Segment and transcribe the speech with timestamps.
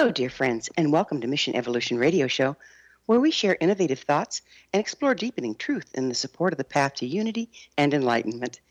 [0.00, 2.56] Hello, dear friends, and welcome to Mission Evolution Radio Show,
[3.04, 4.40] where we share innovative thoughts
[4.72, 8.62] and explore deepening truth in the support of the path to unity and enlightenment.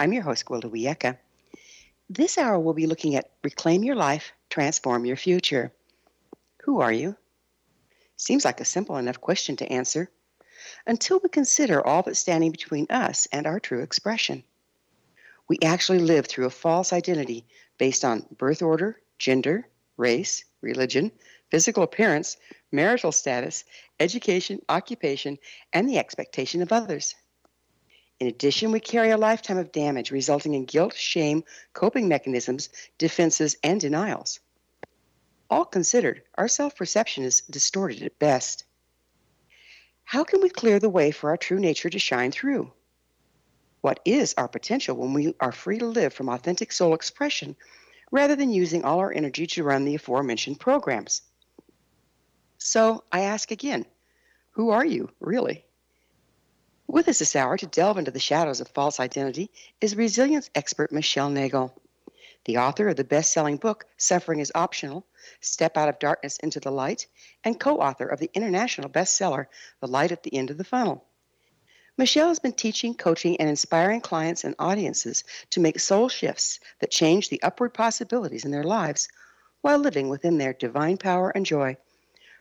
[0.00, 1.18] I'm your host, Gwilda Wiyaka.
[2.08, 5.72] This hour, we'll be looking at Reclaim Your Life, Transform Your Future.
[6.62, 7.16] Who are you?
[8.16, 10.08] Seems like a simple enough question to answer
[10.86, 14.42] until we consider all that's standing between us and our true expression.
[15.48, 17.44] We actually live through a false identity
[17.76, 21.12] based on birth order, gender, race, religion,
[21.50, 22.36] physical appearance,
[22.72, 23.64] marital status,
[24.00, 25.38] education, occupation,
[25.72, 27.14] and the expectation of others.
[28.20, 33.56] In addition, we carry a lifetime of damage resulting in guilt, shame, coping mechanisms, defenses,
[33.62, 34.40] and denials.
[35.48, 38.64] All considered, our self perception is distorted at best.
[40.04, 42.72] How can we clear the way for our true nature to shine through?
[43.80, 47.56] What is our potential when we are free to live from authentic soul expression
[48.10, 51.22] rather than using all our energy to run the aforementioned programs?
[52.58, 53.86] So I ask again
[54.50, 55.64] who are you, really?
[56.86, 60.90] With us this hour to delve into the shadows of false identity is resilience expert
[60.90, 61.72] Michelle Nagel,
[62.44, 65.04] the author of the best selling book, Suffering is Optional
[65.40, 67.06] Step Out of Darkness into the Light,
[67.44, 69.48] and co author of the international bestseller,
[69.80, 71.04] The Light at the End of the Funnel.
[71.98, 76.92] Michelle has been teaching, coaching, and inspiring clients and audiences to make soul shifts that
[76.92, 79.08] change the upward possibilities in their lives
[79.62, 81.76] while living within their divine power and joy.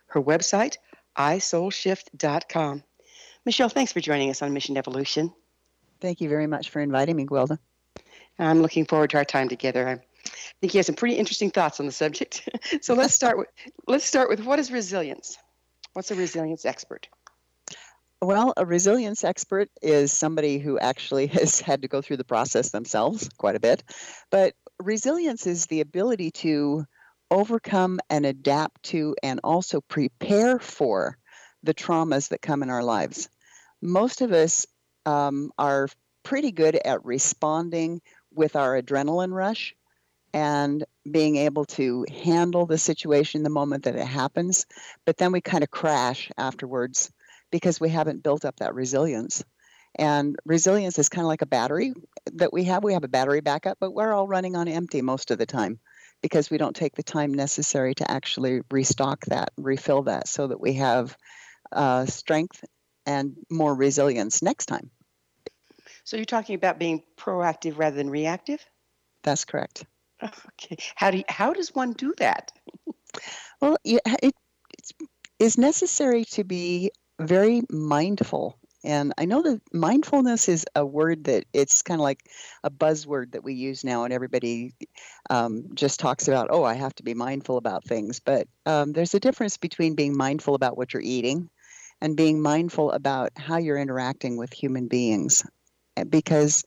[0.05, 0.77] Her website,
[1.17, 2.83] isoulshift.com.
[3.45, 5.33] Michelle, thanks for joining us on Mission Evolution.
[6.01, 7.57] Thank you very much for inviting me, Gwilda.
[8.37, 9.87] I'm looking forward to our time together.
[9.87, 9.99] I
[10.61, 12.47] think you have some pretty interesting thoughts on the subject.
[12.81, 13.47] so let's start with
[13.87, 15.39] let's start with what is resilience?
[15.93, 17.07] What's a resilience expert?
[18.21, 22.69] Well, a resilience expert is somebody who actually has had to go through the process
[22.71, 23.83] themselves quite a bit.
[24.31, 26.85] But resilience is the ability to
[27.29, 31.17] overcome and adapt to and also prepare for
[31.63, 33.29] the traumas that come in our lives
[33.81, 34.67] most of us
[35.05, 35.87] um, are
[36.23, 38.01] pretty good at responding
[38.33, 39.75] with our adrenaline rush
[40.33, 44.65] and being able to handle the situation the moment that it happens.
[45.05, 47.11] But then we kind of crash afterwards
[47.51, 49.43] because we haven't built up that resilience.
[49.97, 51.93] And resilience is kind of like a battery
[52.33, 52.83] that we have.
[52.83, 55.79] We have a battery backup, but we're all running on empty most of the time
[56.21, 60.59] because we don't take the time necessary to actually restock that, refill that, so that
[60.59, 61.17] we have
[61.71, 62.63] uh, strength
[63.05, 64.91] and more resilience next time.
[66.03, 68.63] So you're talking about being proactive rather than reactive?
[69.23, 69.85] That's correct.
[70.23, 70.77] Okay.
[70.95, 72.51] How do you, how does one do that?
[73.61, 74.33] well, it, it
[75.39, 78.57] is necessary to be very mindful.
[78.83, 82.21] And I know that mindfulness is a word that it's kind of like
[82.63, 84.73] a buzzword that we use now, and everybody
[85.29, 88.19] um, just talks about, oh, I have to be mindful about things.
[88.19, 91.49] But um, there's a difference between being mindful about what you're eating
[92.01, 95.43] and being mindful about how you're interacting with human beings
[95.97, 96.63] eh, because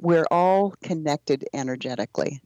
[0.00, 2.40] we're all connected energetically.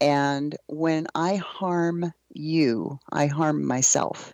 [0.00, 4.32] And when I harm you, I harm myself.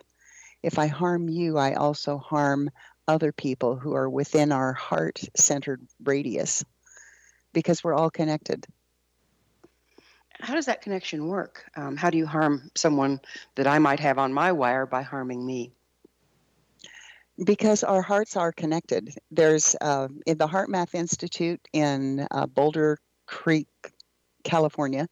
[0.63, 2.69] If I harm you, I also harm
[3.07, 6.63] other people who are within our heart centered radius
[7.53, 8.65] because we're all connected.
[10.39, 11.65] How does that connection work?
[11.75, 13.19] Um, how do you harm someone
[13.55, 15.73] that I might have on my wire by harming me?
[17.45, 19.13] because our hearts are connected.
[19.31, 22.97] There's uh, in the HeartMath Institute in uh, Boulder
[23.27, 23.67] Creek,
[24.43, 25.07] California,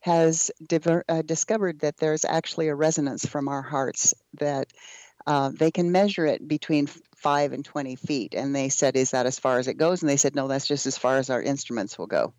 [0.00, 4.68] has diver- uh, discovered that there's actually a resonance from our hearts that
[5.26, 8.34] uh, they can measure it between five and 20 feet.
[8.34, 10.02] And they said, Is that as far as it goes?
[10.02, 12.32] And they said, No, that's just as far as our instruments will go.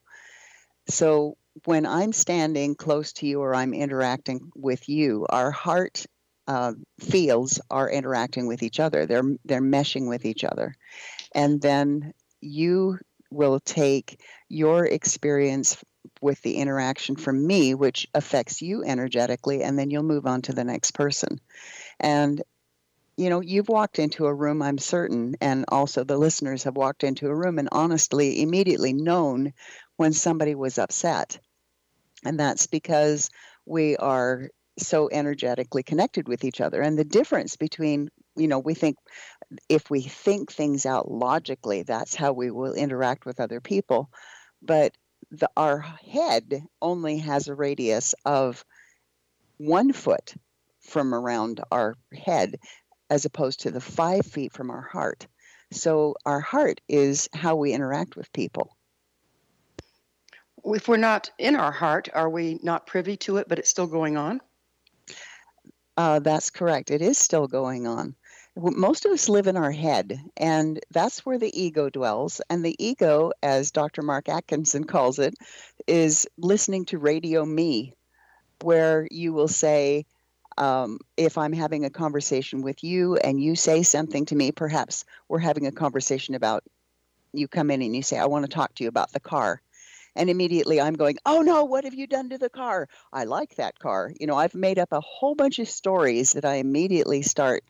[0.88, 6.06] So when I'm standing close to you or I'm interacting with you, our heart
[6.48, 9.06] uh, fields are interacting with each other.
[9.06, 10.74] They're they're meshing with each other,
[11.36, 12.98] and then you
[13.30, 14.20] will take
[14.50, 15.78] your experience
[16.22, 20.54] with the interaction from me, which affects you energetically, and then you'll move on to
[20.54, 21.40] the next person.
[22.00, 22.42] And
[23.18, 27.04] you know, you've walked into a room, I'm certain, and also the listeners have walked
[27.04, 29.54] into a room and honestly, immediately known
[29.98, 31.38] when somebody was upset.
[32.26, 33.30] And that's because
[33.66, 34.50] we are
[34.80, 36.82] so energetically connected with each other.
[36.82, 38.98] And the difference between, you know, we think
[39.70, 44.10] if we think things out logically, that's how we will interact with other people.
[44.62, 44.96] But
[45.32, 48.64] the, our head only has a radius of
[49.58, 50.34] one foot
[50.82, 52.58] from around our head
[53.10, 55.28] as opposed to the five feet from our heart.
[55.72, 58.76] So our heart is how we interact with people.
[60.64, 63.88] If we're not in our heart, are we not privy to it, but it's still
[63.88, 64.42] going on?
[65.98, 66.92] Uh, that's correct.
[66.92, 68.16] It is still going on.
[68.56, 72.42] Most of us live in our head, and that's where the ego dwells.
[72.50, 74.02] And the ego, as Dr.
[74.02, 75.36] Mark Atkinson calls it,
[75.88, 77.94] is listening to radio me,
[78.62, 80.06] where you will say,
[80.58, 85.06] um, if I'm having a conversation with you and you say something to me, perhaps
[85.30, 86.64] we're having a conversation about
[87.34, 89.62] you come in and you say, I want to talk to you about the car.
[90.16, 92.90] And immediately I'm going, Oh no, what have you done to the car?
[93.14, 94.12] I like that car.
[94.20, 97.64] You know, I've made up a whole bunch of stories that I immediately start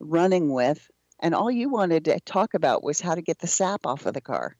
[0.00, 0.90] running with.
[1.20, 4.14] And all you wanted to talk about was how to get the sap off of
[4.14, 4.56] the car.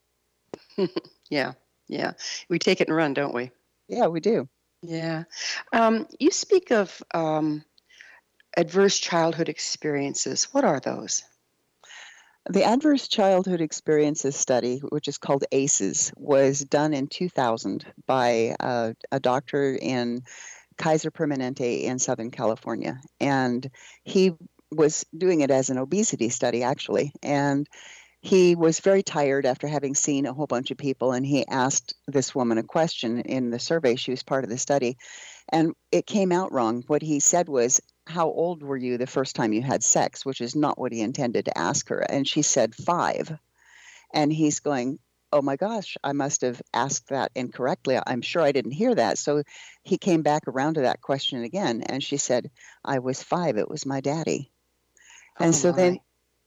[1.31, 1.53] yeah,
[1.89, 2.13] yeah.
[2.49, 3.51] We take it and run, don't we?
[3.89, 4.49] Yeah, we do.
[4.83, 5.25] Yeah.
[5.73, 7.65] Um, you speak of um,
[8.57, 10.49] adverse childhood experiences.
[10.53, 11.25] What are those?
[12.51, 18.93] The Adverse Childhood Experiences Study, which is called ACEs, was done in 2000 by uh,
[19.11, 20.21] a doctor in
[20.77, 23.01] Kaiser Permanente in Southern California.
[23.19, 23.71] And
[24.03, 24.33] he
[24.75, 27.13] was doing it as an obesity study, actually.
[27.23, 27.69] And
[28.25, 31.93] he was very tired after having seen a whole bunch of people and he asked
[32.07, 33.97] this woman a question in the survey.
[33.97, 34.97] She was part of the study
[35.51, 36.85] and it came out wrong.
[36.87, 40.25] What he said was how old were you the first time you had sex?
[40.25, 41.99] which is not what he intended to ask her.
[42.01, 43.37] And she said 5
[44.15, 44.99] and he's going
[45.31, 47.99] oh my gosh i must have asked that incorrectly.
[48.07, 49.19] I'm sure i didn't hear that.
[49.19, 49.43] So
[49.83, 52.51] he came back around to that question again and she said
[52.83, 54.51] i was 5 it was my daddy
[55.41, 55.77] and oh so my.
[55.77, 55.99] then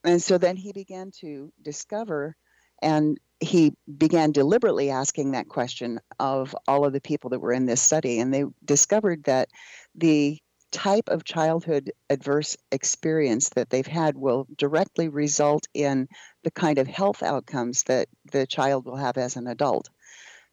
[0.04, 2.36] and so then he began to discover
[2.82, 7.66] and he began deliberately asking that question of all of the people that were in
[7.66, 9.50] this study and they discovered that
[9.96, 10.40] the
[10.72, 16.08] type of childhood adverse experience that they've had will directly result in
[16.44, 19.90] the kind of health outcomes that the child will have as an adult.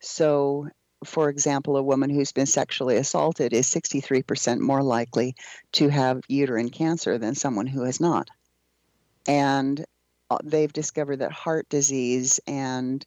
[0.01, 0.69] So,
[1.05, 5.35] for example, a woman who's been sexually assaulted is 63% more likely
[5.73, 8.29] to have uterine cancer than someone who has not
[9.27, 9.85] and
[10.31, 13.05] uh, they've discovered that heart disease and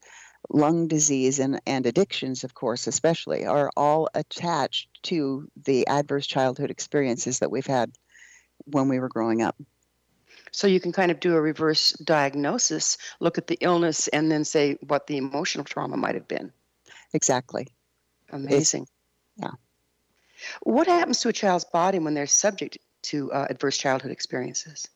[0.50, 6.72] lung disease and, and addictions, of course, especially, are all attached to the adverse childhood
[6.72, 7.92] experiences that we've had
[8.66, 9.56] when we were growing up.
[10.52, 14.46] So you can kind of do a reverse diagnosis, look at the illness, and then
[14.46, 16.54] say what the emotional trauma might have been.
[17.14, 17.68] Exactly.
[18.32, 18.88] Amazing.
[19.38, 19.52] Yeah.
[20.64, 24.88] What happens to a child's body when they're subject to uh, adverse childhood experiences?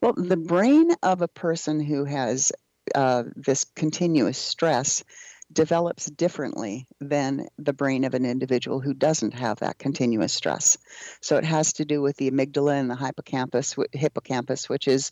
[0.00, 2.52] Well, the brain of a person who has
[2.94, 5.04] uh, this continuous stress
[5.52, 10.78] develops differently than the brain of an individual who doesn't have that continuous stress.
[11.20, 15.10] So it has to do with the amygdala and the hippocampus, hippocampus, which is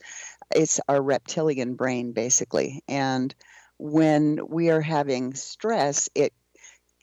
[0.55, 2.83] it's our reptilian brain basically.
[2.87, 3.35] And
[3.79, 6.33] when we are having stress, it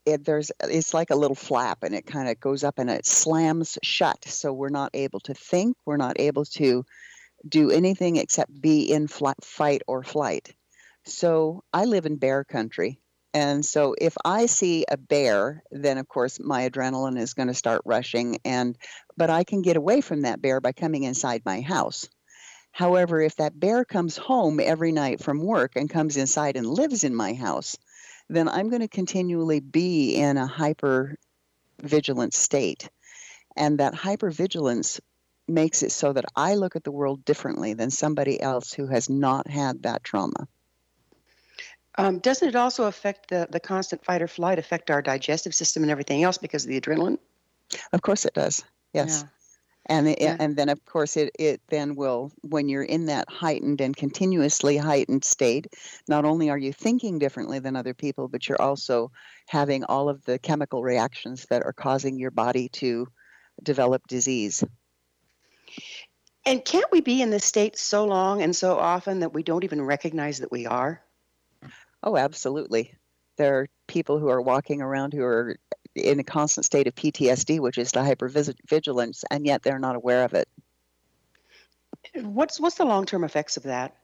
[0.05, 3.05] it, there's it's like a little flap and it kind of goes up and it
[3.05, 6.85] slams shut so we're not able to think we're not able to
[7.47, 10.53] do anything except be in flight, fight or flight.
[11.05, 12.99] So I live in bear country.
[13.33, 17.53] And so if I see a bear, then of course my adrenaline is going to
[17.53, 18.77] start rushing and
[19.17, 22.09] but I can get away from that bear by coming inside my house.
[22.71, 27.03] However, if that bear comes home every night from work and comes inside and lives
[27.03, 27.77] in my house,
[28.29, 31.15] then I'm going to continually be in a hyper
[31.81, 32.89] vigilant state.
[33.55, 34.99] And that hypervigilance
[35.47, 39.09] makes it so that I look at the world differently than somebody else who has
[39.09, 40.47] not had that trauma.
[41.97, 45.83] Um, doesn't it also affect the, the constant fight or flight, affect our digestive system
[45.83, 47.19] and everything else because of the adrenaline?
[47.93, 48.63] Of course it does.
[48.93, 49.23] Yes.
[49.23, 49.29] Yeah.
[49.87, 50.35] And it, yeah.
[50.39, 54.77] and then of course it, it then will when you're in that heightened and continuously
[54.77, 55.67] heightened state,
[56.07, 59.11] not only are you thinking differently than other people, but you're also
[59.47, 63.07] having all of the chemical reactions that are causing your body to
[63.61, 64.63] develop disease.
[66.45, 69.63] And can't we be in this state so long and so often that we don't
[69.63, 71.01] even recognize that we are?
[72.03, 72.93] Oh, absolutely.
[73.37, 75.57] There are people who are walking around who are
[75.95, 80.23] in a constant state of PTSD, which is the hypervigilance, and yet they're not aware
[80.23, 80.47] of it.
[82.21, 83.95] What's what's the long term effects of that?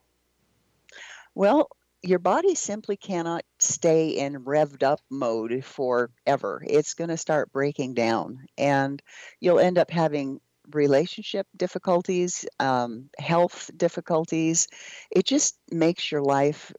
[1.36, 1.70] Well,
[2.02, 6.64] your body simply cannot stay in revved up mode forever.
[6.66, 9.02] It's going to start breaking down, and
[9.40, 10.40] you'll end up having
[10.72, 14.68] relationship difficulties, um, health difficulties.
[15.12, 16.72] It just makes your life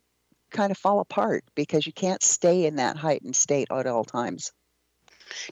[0.51, 4.53] kind of fall apart because you can't stay in that heightened state at all times.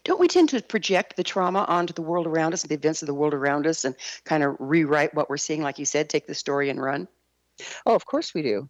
[0.04, 3.02] Don't we tend to project the trauma onto the world around us and the events
[3.02, 3.94] of the world around us and
[4.24, 5.62] kind of rewrite what we're seeing?
[5.62, 7.08] Like you said, take the story and run?
[7.86, 8.68] Oh, of course we do.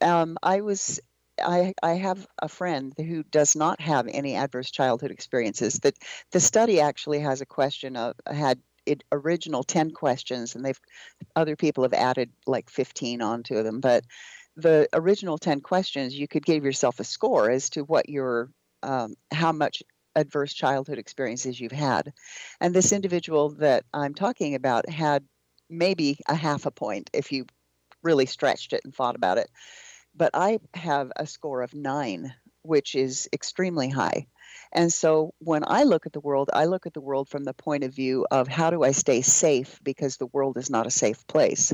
[0.00, 1.00] Um, I was
[1.42, 5.74] I, I have a friend who does not have any adverse childhood experiences.
[5.80, 5.96] That
[6.32, 10.80] the study actually has a question of had it original 10 questions and they've
[11.36, 14.04] other people have added like 15 onto them but
[14.56, 18.50] the original 10 questions you could give yourself a score as to what your
[18.82, 19.82] um, how much
[20.20, 22.12] adverse childhood experiences you've had.
[22.60, 25.24] And this individual that i'm talking about had
[25.68, 27.46] maybe a half a point if you
[28.02, 29.50] really stretched it and thought about it.
[30.14, 34.26] But i have a score of nine which is extremely high.
[34.72, 37.54] And so when I look at the world, I look at the world from the
[37.54, 40.90] point of view of how do I stay safe because the world is not a
[40.90, 41.72] safe place.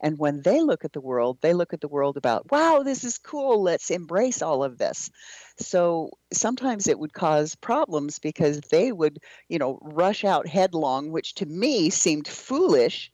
[0.00, 3.04] And when they look at the world, they look at the world about, wow, this
[3.04, 3.62] is cool.
[3.62, 5.10] Let's embrace all of this.
[5.58, 11.34] So sometimes it would cause problems because they would, you know, rush out headlong, which
[11.36, 13.10] to me seemed foolish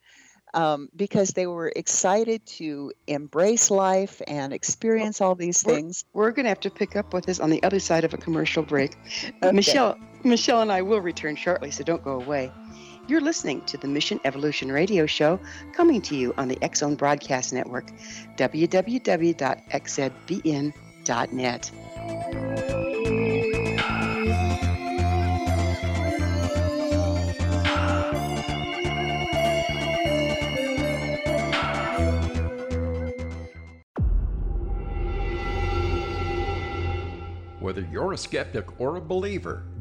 [0.55, 6.05] um, because they were excited to embrace life and experience all these things.
[6.12, 8.12] We're, we're going to have to pick up with this on the other side of
[8.12, 8.97] a commercial break.
[9.43, 9.53] Okay.
[9.53, 12.51] Michelle, Michelle and I will return shortly, so don't go away.
[13.09, 15.40] You're listening to the Mission Evolution Radio Show
[15.75, 17.90] coming to you on the Zone Broadcast Network,
[18.37, 18.92] www.xzbn.net.
[37.59, 39.64] Whether you're a skeptic or a believer,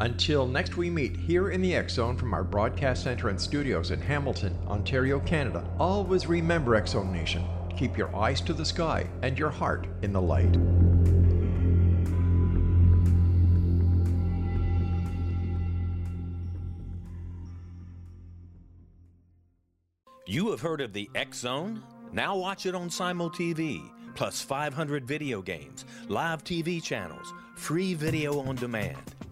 [0.00, 3.90] Until next we meet here in the X Zone from our broadcast center and studios
[3.90, 7.42] in Hamilton, Ontario, Canada, always remember X Zone Nation.
[7.78, 10.54] Keep your eyes to the sky and your heart in the light.
[20.26, 21.82] You have heard of the X Zone?
[22.12, 28.40] Now watch it on Simul TV, plus 500 video games, live TV channels, free video
[28.40, 29.15] on demand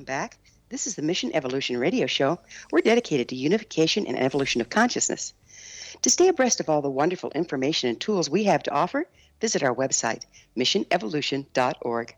[0.00, 0.38] Welcome back.
[0.70, 2.38] This is the Mission Evolution Radio Show.
[2.72, 5.34] We're dedicated to unification and evolution of consciousness.
[6.00, 9.06] To stay abreast of all the wonderful information and tools we have to offer,
[9.42, 10.22] visit our website,
[10.56, 12.14] missionevolution.org.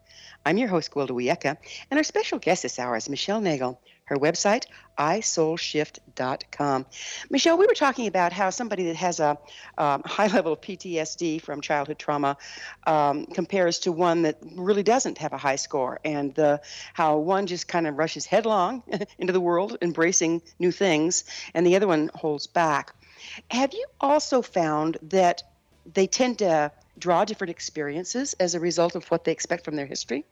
[0.46, 1.56] I'm your host, Gwilda Wiyaka,
[1.90, 3.80] and our special guest this hour is Michelle Nagel.
[4.12, 4.66] Her website,
[4.98, 6.86] isoulshift.com.
[7.30, 9.38] Michelle, we were talking about how somebody that has a
[9.78, 12.36] um, high level of PTSD from childhood trauma
[12.86, 16.60] um, compares to one that really doesn't have a high score, and the,
[16.92, 18.82] how one just kind of rushes headlong
[19.18, 22.94] into the world, embracing new things, and the other one holds back.
[23.50, 25.42] Have you also found that
[25.90, 29.86] they tend to draw different experiences as a result of what they expect from their
[29.86, 30.26] history?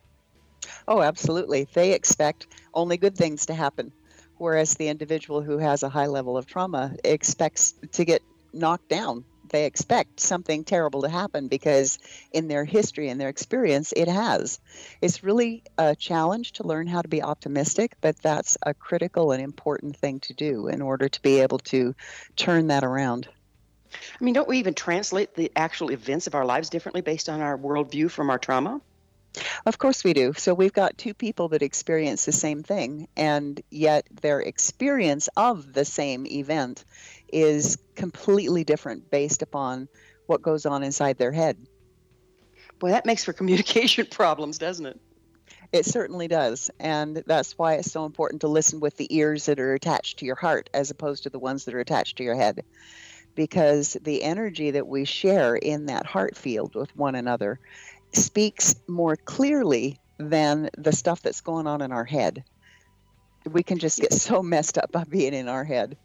[0.87, 1.67] Oh, absolutely.
[1.75, 3.95] They expect only good things to happen,
[4.37, 9.25] whereas the individual who has a high level of trauma expects to get knocked down.
[9.51, 11.99] They expect something terrible to happen because,
[12.33, 14.59] in their history and their experience, it has.
[15.01, 19.43] It's really a challenge to learn how to be optimistic, but that's a critical and
[19.43, 21.95] important thing to do in order to be able to
[22.37, 23.29] turn that around.
[24.21, 27.41] I mean, don't we even translate the actual events of our lives differently based on
[27.41, 28.81] our worldview from our trauma?
[29.65, 30.33] Of course we do.
[30.33, 35.73] So we've got two people that experience the same thing, and yet their experience of
[35.73, 36.85] the same event
[37.33, 39.89] is completely different based upon
[40.27, 41.57] what goes on inside their head.
[42.79, 45.01] Boy, that makes for communication problems, doesn't it?
[45.73, 46.71] It certainly does.
[46.81, 50.27] And that's why it's so important to listen with the ears that are attached to
[50.27, 52.65] your heart as opposed to the ones that are attached to your head.
[53.37, 57.61] Because the energy that we share in that heart field with one another
[58.17, 62.45] speaks more clearly than the stuff that's going on in our head.
[63.47, 65.97] We can just get so messed up by being in our head.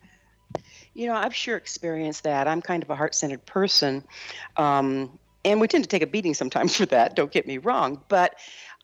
[0.94, 2.48] You know, I've sure experienced that.
[2.48, 4.04] I'm kind of a heart centered person.
[4.56, 8.02] Um, and we tend to take a beating sometimes for that, don't get me wrong.
[8.08, 8.36] But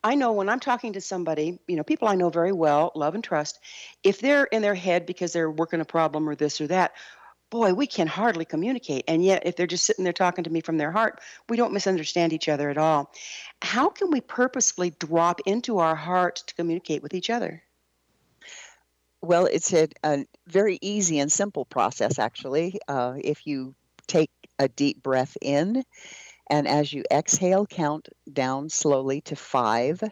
[0.04, 3.14] I know when I'm talking to somebody, you know, people I know very well, love
[3.14, 3.60] and trust,
[4.02, 6.92] if they're in their head because they're working a problem or this or that,
[7.52, 9.04] boy, we can hardly communicate.
[9.06, 11.74] And yet, if they're just sitting there talking to me from their heart, we don't
[11.74, 13.12] misunderstand each other at all.
[13.60, 17.62] How can we purposefully drop into our heart to communicate with each other?
[19.20, 22.80] Well, it's a, a very easy and simple process, actually.
[22.88, 23.74] Uh, if you
[24.06, 25.84] take a deep breath in,
[26.48, 30.02] and as you exhale, count down slowly to five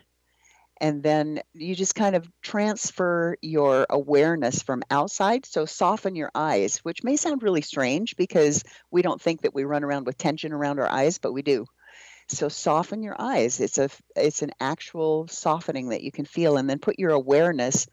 [0.80, 5.44] and then you just kind of transfer your awareness from outside.
[5.44, 9.64] So soften your eyes which may sound really strange because we don't think that we
[9.64, 11.66] run around with tension around our eyes but we do.
[12.28, 13.60] So soften your eyes.
[13.60, 17.86] It's a it's an actual softening that you can feel and then put your awareness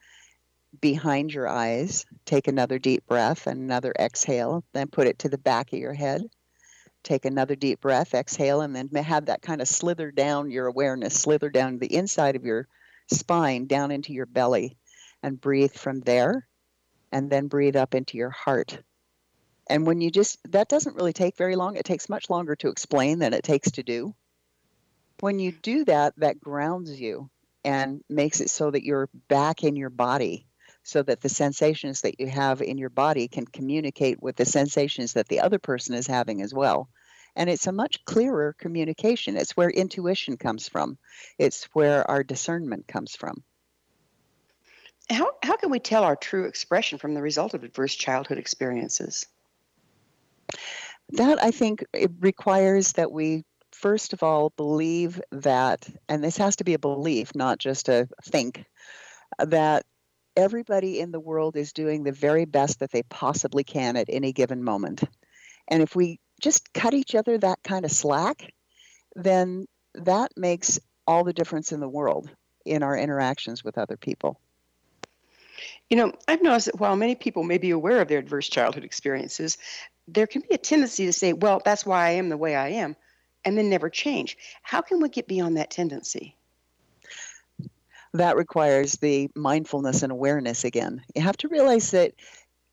[0.80, 2.06] behind your eyes.
[2.26, 5.94] Take another deep breath and another exhale then put it to the back of your
[5.94, 6.22] head.
[7.04, 11.16] Take another deep breath exhale and then have that kind of slither down your awareness
[11.16, 12.68] slither down the inside of your
[13.08, 14.78] spine down into your belly
[15.24, 16.48] and breathe from there
[17.12, 18.80] and then breathe up into your heart.
[19.70, 21.76] And when you just, that doesn't really take very long.
[21.76, 24.16] It takes much longer to explain than it takes to do.
[25.20, 27.30] When you do that, that grounds you
[27.64, 30.48] and makes it so that you're back in your body
[30.84, 35.14] so that the sensations that you have in your body can communicate with the sensations
[35.14, 36.88] that the other person is having as well.
[37.38, 39.38] And it's a much clearer communication.
[39.38, 40.98] It's where intuition comes from,
[41.38, 43.44] it's where our discernment comes from.
[45.10, 49.28] How, how can we tell our true expression from the result of adverse childhood experiences?
[51.12, 56.56] That I think it requires that we first of all believe that, and this has
[56.58, 58.66] to be a belief, not just a think,
[59.38, 59.86] that
[60.36, 64.34] everybody in the world is doing the very best that they possibly can at any
[64.34, 65.04] given moment.
[65.68, 68.54] And if we just cut each other that kind of slack,
[69.16, 72.30] then that makes all the difference in the world
[72.66, 74.40] in our interactions with other people.
[75.90, 78.84] You know, I've noticed that while many people may be aware of their adverse childhood
[78.84, 79.58] experiences,
[80.08, 82.70] there can be a tendency to say, well, that's why I am the way I
[82.70, 82.96] am,
[83.46, 84.38] and then never change.
[84.62, 86.36] How can we get beyond that tendency?
[88.14, 91.02] That requires the mindfulness and awareness again.
[91.16, 92.14] You have to realize that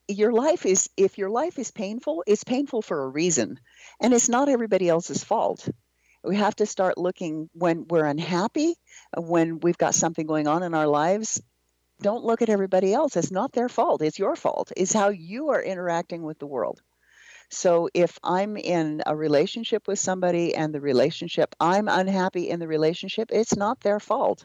[0.08, 3.58] your life is if your life is painful it's painful for a reason
[4.00, 5.68] and it's not everybody else's fault.
[6.22, 8.74] We have to start looking when we're unhappy
[9.16, 11.40] when we've got something going on in our lives
[12.00, 13.16] don't look at everybody else.
[13.16, 14.72] It's not their fault it's your fault.
[14.76, 16.80] It's how you are interacting with the world.
[17.50, 22.66] So if I'm in a relationship with somebody and the relationship, I'm unhappy in the
[22.68, 24.44] relationship, it's not their fault.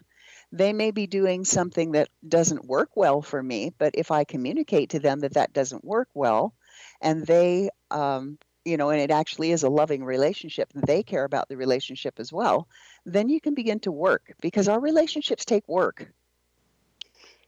[0.51, 4.91] They may be doing something that doesn't work well for me, but if I communicate
[4.91, 6.55] to them that that doesn't work well
[7.01, 11.23] and they um, you know, and it actually is a loving relationship, and they care
[11.23, 12.67] about the relationship as well,
[13.05, 16.12] then you can begin to work because our relationships take work.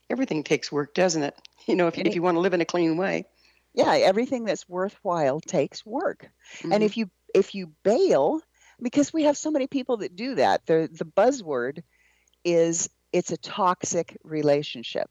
[0.10, 1.36] Everything takes work, doesn't it?
[1.68, 3.28] You know, if, you, if you want to live in a clean way.
[3.76, 6.28] Yeah, everything that's worthwhile takes work.
[6.58, 6.74] Mm-hmm.
[6.74, 8.42] And if you if you bail,
[8.82, 11.84] because we have so many people that do that, the the buzzword
[12.44, 15.10] is it's a toxic relationship.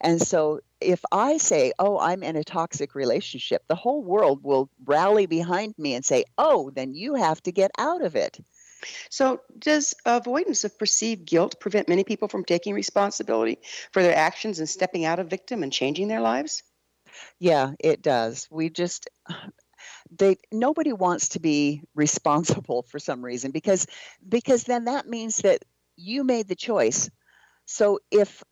[0.00, 4.68] And so if I say, oh, I'm in a toxic relationship, the whole world will
[4.84, 8.38] rally behind me and say, oh, then you have to get out of it.
[9.10, 13.58] So, does avoidance of perceived guilt prevent many people from taking responsibility
[13.92, 16.64] for their actions and stepping out of victim and changing their lives?
[17.38, 18.48] Yeah, it does.
[18.50, 19.08] We just
[20.10, 23.86] they nobody wants to be responsible for some reason because
[24.28, 25.64] because then that means that
[26.02, 27.10] you made the choice.
[27.66, 28.42] So if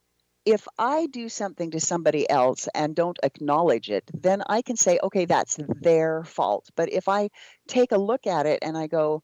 [0.45, 4.99] if I do something to somebody else and don't acknowledge it, then I can say,
[5.03, 6.67] okay, that's their fault.
[6.75, 7.29] But if I
[7.67, 9.21] take a look at it and I go,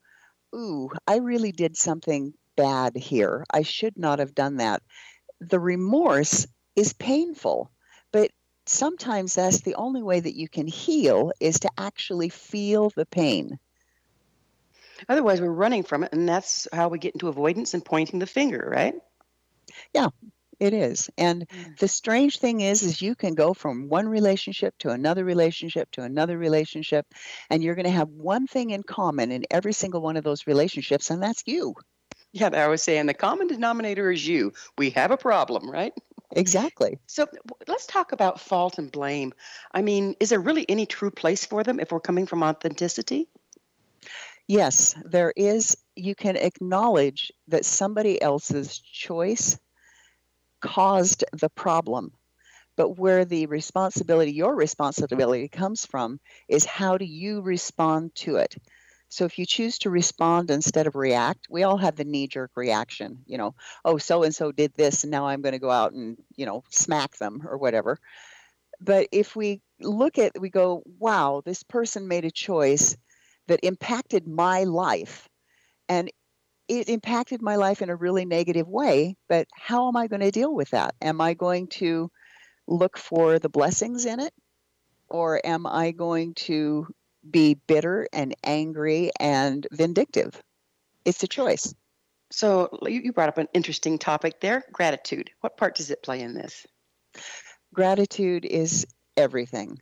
[0.56, 4.84] ooh, I really did something bad here, I should not have done that,
[5.40, 7.72] the remorse is painful.
[8.12, 8.32] But
[8.68, 13.58] sometimes that's the only way that you can heal is to actually feel the pain.
[15.10, 18.28] Otherwise, we're running from it, and that's how we get into avoidance and pointing the
[18.28, 18.96] finger, right?
[19.94, 20.10] Yeah,
[20.60, 21.10] it is.
[21.18, 21.78] And mm.
[21.78, 26.02] the strange thing is is you can go from one relationship to another relationship to
[26.02, 27.06] another relationship
[27.50, 30.48] and you're going to have one thing in common in every single one of those
[30.48, 31.76] relationships and that's you.
[32.32, 34.54] Yeah, I was saying the common denominator is you.
[34.78, 35.94] We have a problem, right?
[36.32, 37.00] Exactly.
[37.08, 37.28] So
[37.68, 39.34] let's talk about fault and blame.
[39.72, 43.30] I mean, is there really any true place for them if we're coming from authenticity?
[44.48, 45.78] Yes, there is.
[45.96, 49.58] You can acknowledge that somebody else's choice
[50.62, 52.12] caused the problem.
[52.78, 58.56] But where the responsibility, your responsibility comes from, is how do you respond to it?
[59.10, 62.52] So if you choose to respond instead of react, we all have the knee jerk
[62.56, 63.56] reaction, you know,
[63.86, 66.46] oh, so and so did this, and now I'm going to go out and, you
[66.46, 68.00] know, smack them or whatever.
[68.82, 72.98] But if we look at, we go, wow, this person made a choice
[73.48, 75.28] that impacted my life.
[75.90, 76.12] And
[76.68, 80.32] it impacted my life in a really negative way, but how am I going to
[80.32, 80.96] deal with that?
[81.02, 82.12] Am I going to
[82.68, 84.34] look for the blessings in it?
[85.08, 86.88] Or am I going to
[87.30, 90.42] be bitter and angry and vindictive?
[91.06, 91.74] It's a choice.
[92.30, 95.30] So you brought up an interesting topic there gratitude.
[95.40, 96.66] What part does it play in this?
[97.74, 99.80] Gratitude is everything.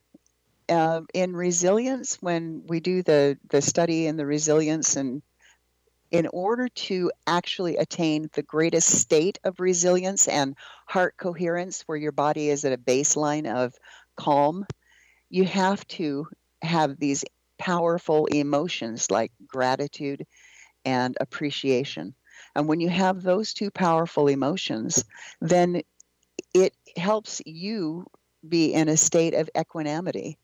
[0.67, 5.21] Uh, in resilience, when we do the, the study in the resilience and
[6.11, 10.55] in order to actually attain the greatest state of resilience and
[10.87, 13.73] heart coherence, where your body is at a baseline of
[14.15, 14.65] calm,
[15.29, 16.27] you have to
[16.61, 17.25] have these
[17.57, 20.25] powerful emotions like gratitude
[20.85, 22.13] and appreciation.
[22.55, 25.03] And when you have those two powerful emotions,
[25.41, 25.81] then
[26.53, 28.05] it helps you
[28.47, 30.37] be in a state of equanimity.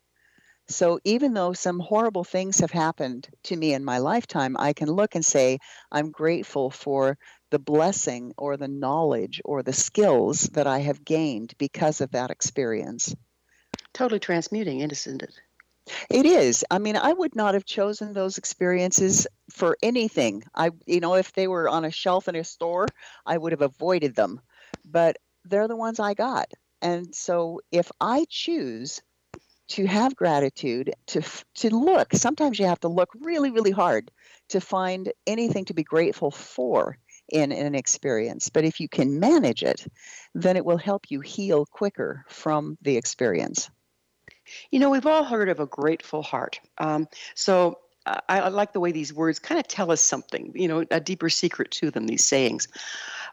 [0.72, 4.90] So even though some horrible things have happened to me in my lifetime, I can
[4.90, 5.60] look and say,
[5.92, 7.18] I'm grateful for
[7.50, 12.32] the blessing or the knowledge or the skills that I have gained because of that
[12.32, 13.14] experience.
[13.94, 15.42] Totally transmuting, isn't it?
[16.10, 16.64] It is.
[16.72, 20.44] I mean, I would not have chosen those experiences for anything.
[20.56, 22.88] I, you know, if they were on a shelf in a store,
[23.26, 24.40] I would have avoided them.
[24.86, 26.52] But they're the ones I got.
[26.82, 29.02] And so if I choose
[29.72, 31.22] to have gratitude, to
[31.56, 32.14] to look.
[32.14, 34.12] Sometimes you have to look really, really hard
[34.50, 36.98] to find anything to be grateful for
[37.30, 38.50] in, in an experience.
[38.50, 39.88] But if you can manage it,
[40.36, 43.70] then it will help you heal quicker from the experience.
[44.72, 46.60] You know, we've all heard of a grateful heart.
[46.78, 50.68] Um, so I, I, like the way these words kind of tell us something, you
[50.68, 52.68] know, a deeper secret to them, these sayings.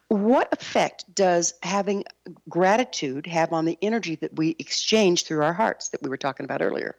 [0.09, 2.05] What effect does having
[2.49, 6.45] gratitude have on the energy that we exchange through our hearts that we were talking
[6.45, 6.97] about earlier?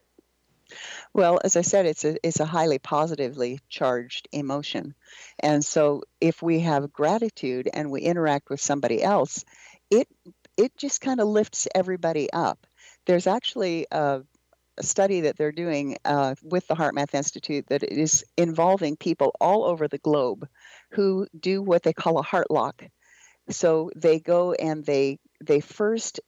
[1.14, 4.94] Well, as I said, it's a it's a highly positively charged emotion,
[5.40, 9.44] and so if we have gratitude and we interact with somebody else,
[9.90, 10.08] it
[10.56, 12.68] it just kind of lifts everybody up.
[13.08, 14.22] There's actually a,
[14.78, 19.64] a study that they're doing uh, with the HeartMath Institute that is involving people all
[19.64, 20.48] over the globe
[20.92, 22.84] who do what they call a heart lock.
[23.50, 26.20] So they go and they they first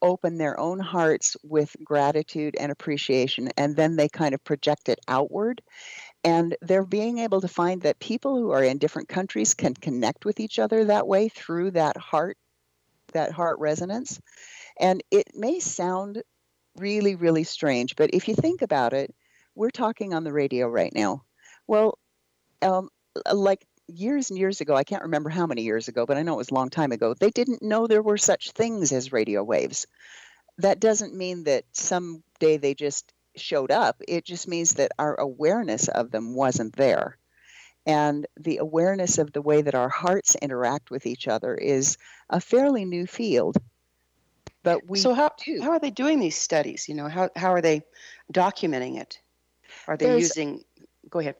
[0.00, 5.00] open their own hearts with gratitude and appreciation, and then they kind of project it
[5.08, 5.60] outward.
[6.24, 10.24] And they're being able to find that people who are in different countries can connect
[10.24, 12.36] with each other that way through that heart,
[13.12, 14.20] that heart resonance.
[14.78, 16.22] And it may sound
[16.76, 19.12] really, really strange, but if you think about it,
[19.54, 21.24] we're talking on the radio right now.
[21.66, 21.98] Well,
[22.62, 22.88] um,
[23.32, 26.34] like years and years ago, I can't remember how many years ago, but I know
[26.34, 29.42] it was a long time ago, they didn't know there were such things as radio
[29.42, 29.86] waves.
[30.58, 34.00] That doesn't mean that someday they just showed up.
[34.06, 37.16] It just means that our awareness of them wasn't there.
[37.86, 41.96] And the awareness of the way that our hearts interact with each other is
[42.28, 43.56] a fairly new field.
[44.62, 45.62] But we so how, do.
[45.62, 46.88] how are they doing these studies?
[46.88, 47.82] You know, how, how are they
[48.32, 49.18] documenting it?
[49.86, 50.64] Are they There's- using,
[51.08, 51.36] go ahead.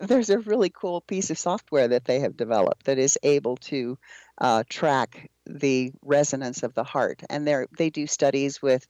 [0.00, 3.98] There's a really cool piece of software that they have developed that is able to
[4.38, 7.22] uh, track the resonance of the heart.
[7.30, 8.86] And they they do studies with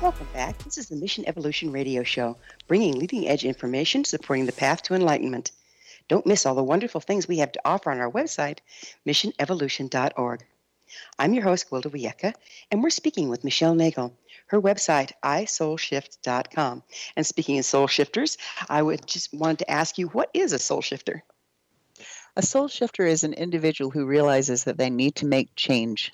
[0.00, 0.56] Welcome back.
[0.64, 4.94] This is the Mission Evolution Radio Show, bringing leading edge information supporting the path to
[4.94, 5.50] enlightenment.
[6.08, 8.60] Don't miss all the wonderful things we have to offer on our website,
[9.06, 10.46] missionevolution.org.
[11.18, 12.32] I'm your host, Gwilda Wiyaka,
[12.70, 14.16] and we're speaking with Michelle Nagel.
[14.46, 16.82] Her website, isoulshift.com.
[17.14, 18.38] And speaking of soul shifters,
[18.70, 21.22] I would just wanted to ask you, what is a soul shifter?
[22.36, 26.10] A soul shifter is an individual who realizes that they need to make change.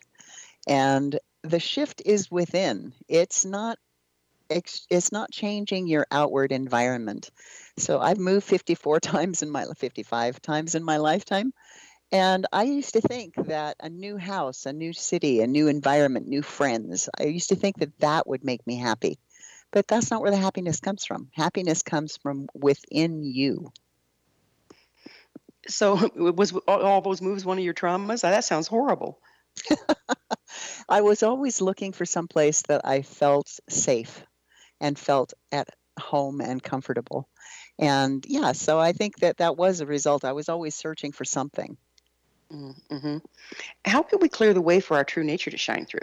[0.66, 2.92] And the shift is within.
[3.08, 3.78] It's not
[4.48, 7.30] it's not changing your outward environment.
[7.78, 11.52] So I've moved 54 times in my 55 times in my lifetime.
[12.12, 16.28] And I used to think that a new house, a new city, a new environment,
[16.28, 19.18] new friends, I used to think that that would make me happy.
[19.72, 21.28] But that's not where the happiness comes from.
[21.34, 23.72] Happiness comes from within you.
[25.68, 28.22] So was all those moves one of your traumas?
[28.22, 29.18] That sounds horrible.
[30.88, 34.24] I was always looking for some place that I felt safe
[34.80, 37.28] and felt at home and comfortable.
[37.78, 40.24] And yeah, so I think that that was a result.
[40.24, 41.76] I was always searching for something.
[42.50, 43.18] Mm-hmm.
[43.84, 46.00] How can we clear the way for our true nature to shine through?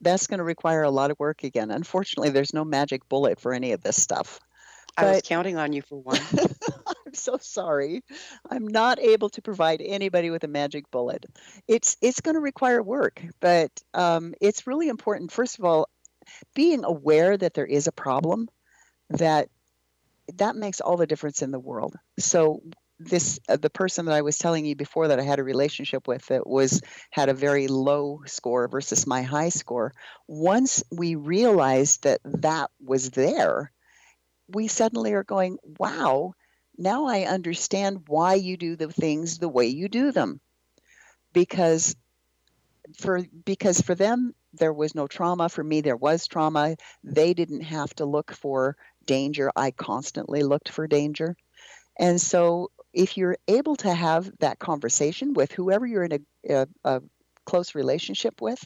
[0.00, 1.70] That's going to require a lot of work again.
[1.70, 4.38] Unfortunately, there's no magic bullet for any of this stuff.
[4.96, 6.20] I was counting on you for one.
[7.14, 8.02] I'm so sorry.
[8.50, 11.24] I'm not able to provide anybody with a magic bullet.
[11.68, 15.30] It's it's going to require work, but um, it's really important.
[15.30, 15.88] First of all,
[16.56, 18.48] being aware that there is a problem,
[19.10, 19.48] that
[20.38, 21.94] that makes all the difference in the world.
[22.18, 22.62] So
[22.98, 26.08] this uh, the person that I was telling you before that I had a relationship
[26.08, 29.92] with that was had a very low score versus my high score.
[30.26, 33.70] Once we realized that that was there,
[34.48, 36.34] we suddenly are going, wow,
[36.78, 40.40] now I understand why you do the things the way you do them.
[41.32, 41.96] Because
[42.98, 45.48] for because for them there was no trauma.
[45.48, 46.76] For me there was trauma.
[47.02, 49.50] They didn't have to look for danger.
[49.56, 51.36] I constantly looked for danger.
[51.98, 56.20] And so if you're able to have that conversation with whoever you're in a,
[56.54, 57.02] a, a
[57.44, 58.62] close relationship with.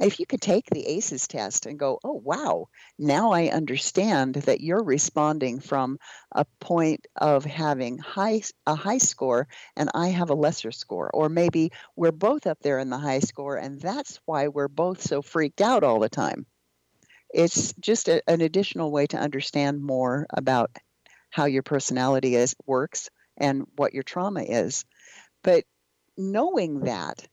[0.00, 2.66] if you could take the ACEs test and go, oh, wow,
[2.98, 5.98] now I understand that you're responding from
[6.32, 11.10] a point of having high a high score and I have a lesser score.
[11.12, 15.02] Or maybe we're both up there in the high score and that's why we're both
[15.02, 16.46] so freaked out all the time.
[17.32, 20.70] It's just a, an additional way to understand more about
[21.30, 24.84] how your personality is works and what your trauma is.
[25.42, 25.64] But
[26.16, 27.26] knowing that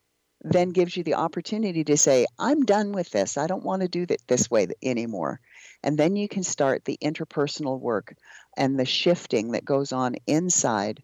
[0.52, 3.38] then gives you the opportunity to say, I'm done with this.
[3.38, 5.40] I don't want to do it this way anymore.
[5.84, 8.16] And then you can start the interpersonal work
[8.56, 11.04] and the shifting that goes on inside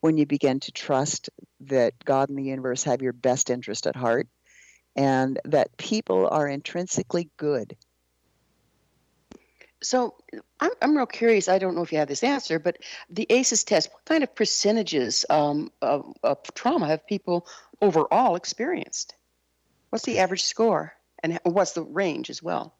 [0.00, 1.30] when you begin to trust
[1.60, 4.28] that God and the universe have your best interest at heart
[4.96, 7.76] and that people are intrinsically good.
[9.82, 10.14] So
[10.60, 11.48] I'm, I'm real curious.
[11.48, 12.78] I don't know if you have this answer, but
[13.10, 17.46] the ACEs test, what kind of percentages um, of, of trauma have people
[17.84, 19.14] overall experienced?
[19.90, 22.74] What's the average score, and what's the range as well?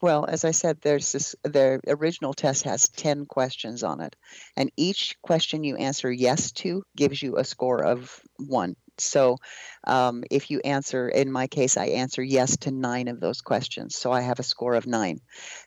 [0.00, 1.36] Well, as I said, there's this.
[1.44, 4.16] The original test has ten questions on it,
[4.56, 8.74] and each question you answer yes to gives you a score of one.
[9.02, 9.38] So
[9.84, 13.96] um, if you answer, in my case, I answer yes to nine of those questions.
[13.96, 15.20] So I have a score of nine.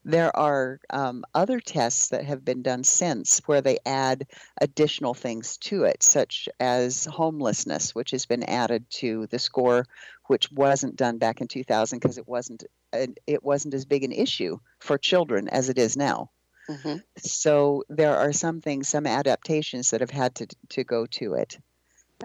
[0.06, 4.28] There are um, other tests that have been done since where they add
[4.62, 9.86] additional things to it, such as homelessness, which has been added to the score,
[10.28, 12.64] which wasn't done back in 2000 because it wasn't
[13.26, 16.30] it wasn't as big an issue for children as it is now.
[16.70, 16.98] Mm-hmm.
[17.18, 21.58] So there are some things, some adaptations that have had to to go to it.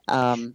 [0.07, 0.55] Um,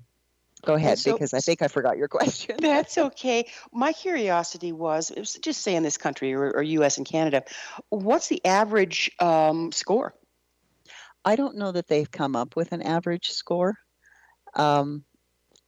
[0.66, 2.58] Go ahead, so, because I think I forgot your question.
[2.60, 3.48] That's okay.
[3.72, 6.98] My curiosity was, was just say in this country or, or U.S.
[6.98, 7.44] and Canada,
[7.90, 10.14] what's the average um, score?
[11.26, 13.76] I don't know that they've come up with an average score.
[14.56, 15.04] Um,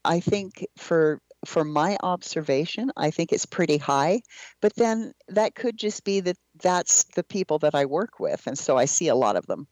[0.04, 4.22] I think for for my observation, I think it's pretty high.
[4.62, 8.58] But then that could just be that that's the people that I work with, and
[8.58, 9.68] so I see a lot of them.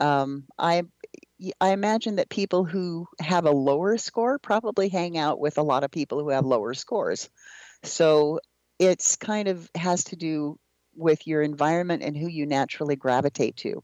[0.00, 0.82] Um, I
[1.60, 5.84] I imagine that people who have a lower score probably hang out with a lot
[5.84, 7.30] of people who have lower scores.
[7.82, 8.40] So
[8.78, 10.58] it's kind of has to do
[10.94, 13.82] with your environment and who you naturally gravitate to.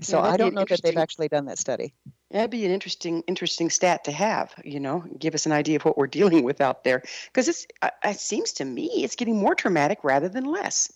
[0.00, 1.94] So Yeah, I don't know that they've actually done that study.
[2.30, 4.54] That'd be an interesting, interesting stat to have.
[4.64, 7.66] You know, give us an idea of what we're dealing with out there, because it's.
[7.82, 10.92] uh, It seems to me it's getting more traumatic rather than less.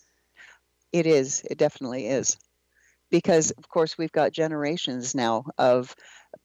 [0.92, 1.42] It is.
[1.48, 2.36] It definitely is.
[3.10, 5.94] Because, of course, we've got generations now of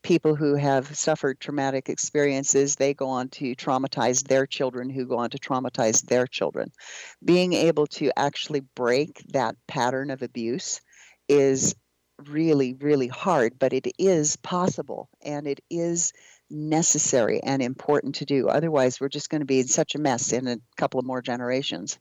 [0.02, 2.76] people who have suffered traumatic experiences.
[2.76, 6.72] They go on to traumatize their children, who go on to traumatize their children.
[7.24, 10.80] Being able to actually break that pattern of abuse
[11.28, 11.76] is
[12.28, 16.14] really, really hard, but it is possible and it is
[16.50, 18.48] necessary and important to do.
[18.48, 21.22] Otherwise, we're just going to be in such a mess in a couple of more
[21.22, 21.98] generations.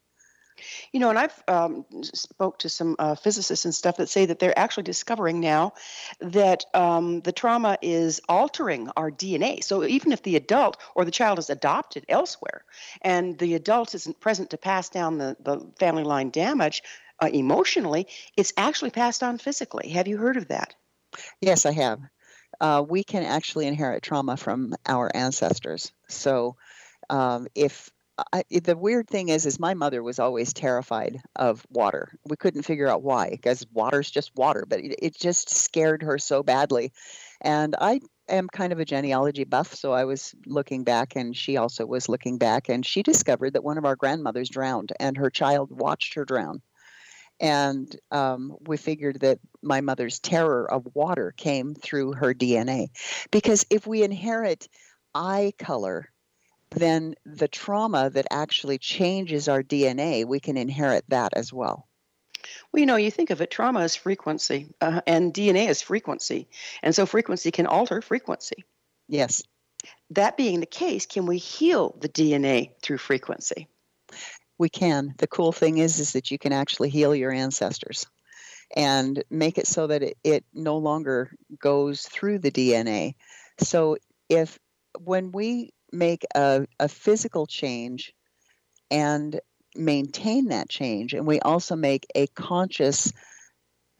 [0.92, 4.38] You know, and I've um, spoke to some uh, physicists and stuff that say that
[4.38, 5.74] they're actually discovering now
[6.20, 9.62] that um, the trauma is altering our DNA.
[9.62, 12.64] So even if the adult or the child is adopted elsewhere,
[13.00, 16.82] and the adult isn't present to pass down the, the family line damage
[17.20, 19.90] uh, emotionally, it's actually passed on physically.
[19.90, 20.74] Have you heard of that?
[21.40, 22.00] Yes, I have.
[22.60, 25.92] Uh, we can actually inherit trauma from our ancestors.
[26.08, 26.56] So,
[27.10, 27.90] um, if
[28.32, 32.12] I, the weird thing is, is my mother was always terrified of water.
[32.28, 36.18] We couldn't figure out why, because water's just water, but it, it just scared her
[36.18, 36.92] so badly.
[37.40, 41.56] And I am kind of a genealogy buff, so I was looking back, and she
[41.56, 45.30] also was looking back, and she discovered that one of our grandmothers drowned, and her
[45.30, 46.60] child watched her drown.
[47.40, 52.88] And um, we figured that my mother's terror of water came through her DNA.
[53.30, 54.68] Because if we inherit
[55.14, 56.11] eye color,
[56.74, 61.88] then the trauma that actually changes our DNA, we can inherit that as well.
[62.72, 66.48] Well, you know, you think of it, trauma is frequency, uh, and DNA is frequency.
[66.82, 68.64] And so frequency can alter frequency.
[69.08, 69.42] Yes,
[70.10, 73.68] That being the case, can we heal the DNA through frequency?
[74.58, 75.14] we can.
[75.18, 78.06] The cool thing is, is that you can actually heal your ancestors
[78.76, 83.14] and make it so that it, it no longer goes through the DNA.
[83.58, 83.96] So
[84.28, 84.58] if
[84.98, 88.12] when we make a, a physical change
[88.90, 89.40] and
[89.74, 93.12] maintain that change, and we also make a conscious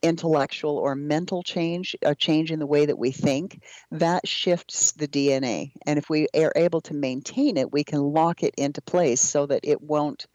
[0.03, 3.63] intellectual or mental change, a change in the way that we think,
[3.93, 5.73] that shifts the DNA.
[5.87, 9.47] And if we are able to maintain it, we can lock it into place so
[9.47, 10.27] that it won't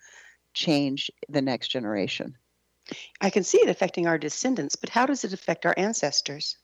[0.54, 2.38] change the next generation.
[3.20, 6.58] I can see it affecting our descendants, but how does it affect our ancestors?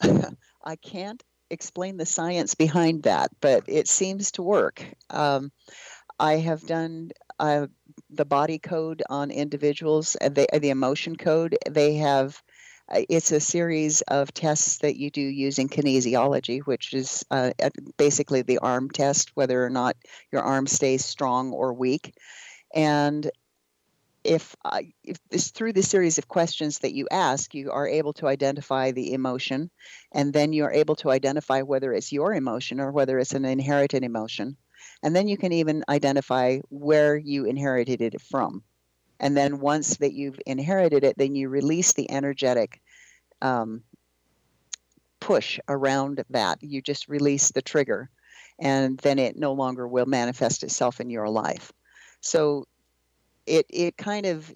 [0.02, 4.84] I can't explain the science behind that, but it seems to work.
[5.10, 5.52] Um,
[6.18, 7.66] I have done uh,
[8.10, 11.56] the body code on individuals, uh, they, the emotion code.
[11.68, 12.40] They have,
[12.88, 17.52] uh, it's a series of tests that you do using kinesiology, which is uh,
[17.96, 19.96] basically the arm test, whether or not
[20.30, 22.14] your arm stays strong or weak.
[22.74, 23.30] And
[24.24, 28.12] if, I if this through the series of questions that you ask, you are able
[28.14, 29.70] to identify the emotion,
[30.12, 33.44] and then you are able to identify whether it's your emotion or whether it's an
[33.44, 34.56] inherited emotion.
[35.02, 38.62] And then you can even identify where you inherited it from.
[39.18, 42.80] And then once that you've inherited it, then you release the energetic
[43.42, 43.82] um,
[45.20, 46.62] push around that.
[46.62, 48.10] You just release the trigger,
[48.58, 51.72] and then it no longer will manifest itself in your life.
[52.22, 52.66] So
[53.46, 54.52] it it kind of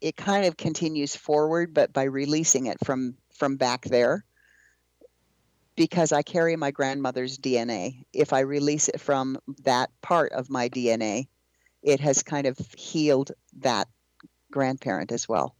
[0.00, 4.24] it kind of continues forward, but by releasing it from from back there.
[5.76, 8.04] Because I carry my grandmother's DNA.
[8.12, 11.28] If I release it from that part of my DNA,
[11.82, 13.86] it has kind of healed that
[14.50, 15.54] grandparent as well.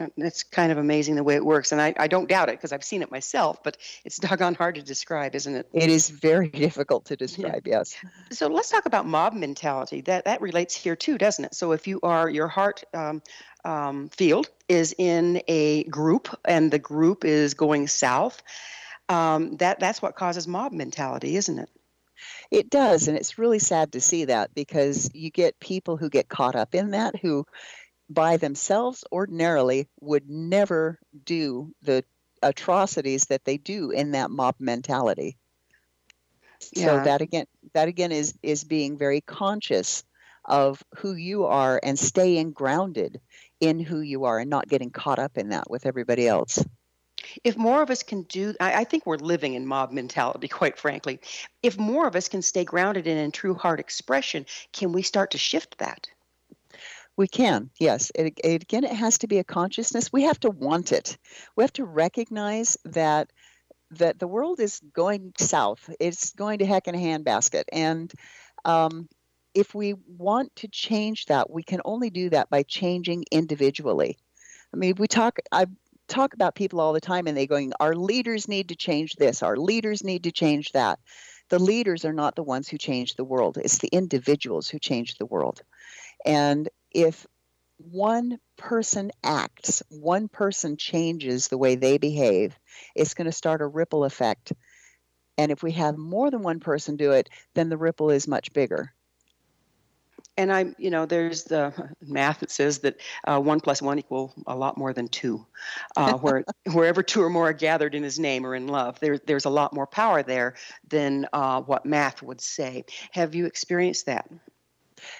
[0.00, 2.52] Uh, It's kind of amazing the way it works, and I, I don't doubt it
[2.52, 5.68] because I've seen it myself, but it's doggone hard to describe, isn't it?
[5.72, 7.96] It is very difficult to describe, yes.
[8.30, 10.00] So let's talk about mob mentality.
[10.02, 11.54] That that relates here too, doesn't it?
[11.54, 13.22] So if you are your heart um,
[13.64, 18.42] um, field is in a group and the group is going south,
[19.08, 21.70] um, that that's what causes mob mentality, isn't it?
[22.50, 26.28] It does, and it's really sad to see that because you get people who get
[26.28, 27.46] caught up in that who,
[28.08, 32.04] by themselves, ordinarily would never do the
[32.42, 35.36] atrocities that they do in that mob mentality.
[36.60, 40.04] So that again, that again is is being very conscious
[40.44, 43.20] of who you are and staying grounded
[43.60, 46.62] in who you are and not getting caught up in that with everybody else.
[47.42, 50.78] If more of us can do, I, I think we're living in mob mentality, quite
[50.78, 51.20] frankly.
[51.62, 55.30] If more of us can stay grounded in, in true heart expression, can we start
[55.30, 56.08] to shift that?
[57.16, 58.10] We can, yes.
[58.14, 60.12] It, it, again, it has to be a consciousness.
[60.12, 61.16] We have to want it.
[61.56, 63.30] We have to recognize that
[63.90, 65.88] that the world is going south.
[66.00, 68.12] It's going to heck in a handbasket, and
[68.64, 69.08] um,
[69.54, 74.18] if we want to change that, we can only do that by changing individually.
[74.72, 75.38] I mean, we talk.
[75.52, 75.66] I
[76.08, 79.42] talk about people all the time, and they going, "Our leaders need to change this.
[79.42, 80.98] Our leaders need to change that."
[81.50, 83.58] The leaders are not the ones who change the world.
[83.58, 85.62] It's the individuals who change the world.
[86.26, 87.26] And if
[87.78, 92.56] one person acts, one person changes the way they behave,
[92.94, 94.52] it's going to start a ripple effect.
[95.36, 98.52] And if we have more than one person do it, then the ripple is much
[98.52, 98.94] bigger.
[100.36, 104.32] And I'm, you know, there's the math that says that uh, one plus one equal
[104.46, 105.44] a lot more than two.
[105.96, 109.18] Uh, where wherever two or more are gathered in His name or in love, there,
[109.18, 110.54] there's a lot more power there
[110.88, 112.84] than uh, what math would say.
[113.12, 114.28] Have you experienced that?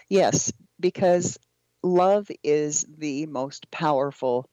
[0.09, 1.39] Yes, because
[1.85, 4.49] love is the most powerful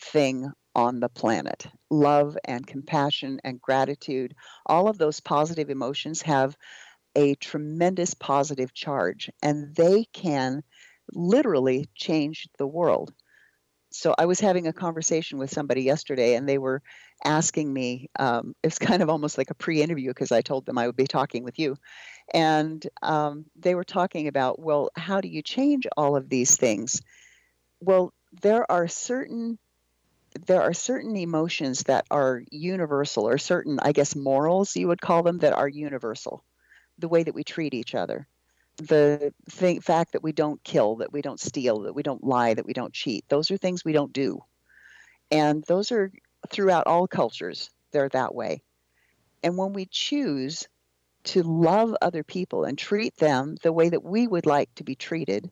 [0.00, 1.66] thing on the planet.
[1.90, 4.34] Love and compassion and gratitude,
[4.66, 6.56] all of those positive emotions have
[7.16, 10.62] a tremendous positive charge and they can
[11.12, 13.12] literally change the world.
[13.92, 16.82] So I was having a conversation with somebody yesterday and they were
[17.24, 20.78] asking me, um, it's kind of almost like a pre interview because I told them
[20.78, 21.76] I would be talking with you.
[22.32, 27.02] And um, they were talking about, well, how do you change all of these things?
[27.80, 28.12] Well,
[28.42, 29.58] there are certain
[30.46, 35.22] there are certain emotions that are universal or certain i guess morals you would call
[35.22, 36.44] them that are universal
[36.98, 38.26] the way that we treat each other.
[38.76, 42.54] The thing, fact that we don't kill that we don't steal that we don't lie
[42.54, 44.40] that we don't cheat those are things we don't do.
[45.30, 46.10] And those are
[46.50, 48.62] throughout all cultures they're that way.
[49.44, 50.66] And when we choose
[51.24, 54.94] to love other people and treat them the way that we would like to be
[54.94, 55.50] treated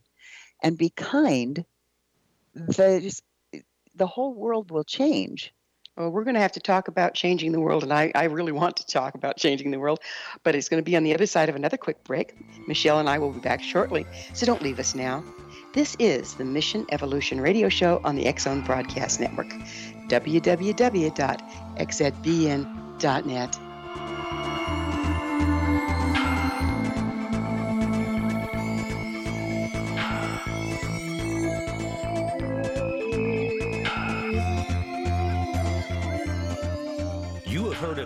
[0.62, 1.64] and be kind,
[2.54, 3.20] the,
[3.94, 5.52] the whole world will change.
[5.96, 8.52] Well, we're going to have to talk about changing the world, and I, I really
[8.52, 10.00] want to talk about changing the world,
[10.42, 12.34] but it's going to be on the other side of another quick break.
[12.66, 15.22] Michelle and I will be back shortly, so don't leave us now.
[15.74, 19.48] This is the Mission Evolution Radio Show on the Zone Broadcast Network,
[20.08, 21.12] www.xzbn.net.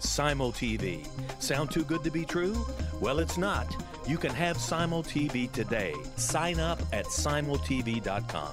[0.00, 1.06] Simul TV.
[1.40, 2.66] Sound too good to be true?
[3.00, 3.74] Well, it's not.
[4.06, 5.94] You can have Simul TV today.
[6.16, 8.52] Sign up at simultv.com.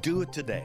[0.00, 0.64] Do it today.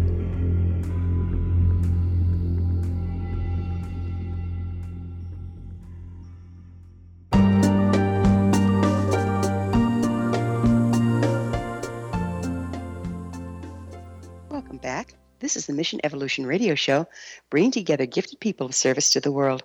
[15.51, 17.07] This is the Mission Evolution Radio Show,
[17.49, 19.63] bringing together gifted people of service to the world.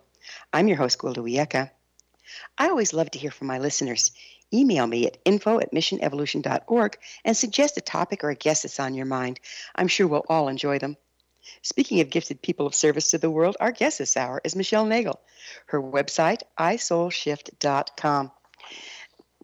[0.53, 1.71] I'm your host, Gwilda Wiyaka.
[2.59, 4.11] I always love to hear from my listeners.
[4.53, 8.97] Email me at info at missionevolution.org and suggest a topic or a guest that's on
[8.97, 9.39] your mind.
[9.77, 10.97] I'm sure we'll all enjoy them.
[11.63, 14.87] Speaking of gifted people of service to the world, our guest this hour is Michelle
[14.87, 15.21] Nagel.
[15.67, 18.33] Her website, isoulshift.com.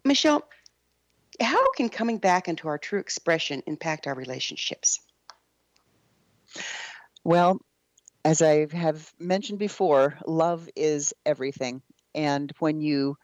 [0.03, 0.45] Michelle,
[1.39, 4.99] how can coming back into our true expression impact our relationships?
[7.23, 7.59] Well,
[8.25, 11.81] as I have mentioned before, love is everything.
[12.15, 13.17] And when you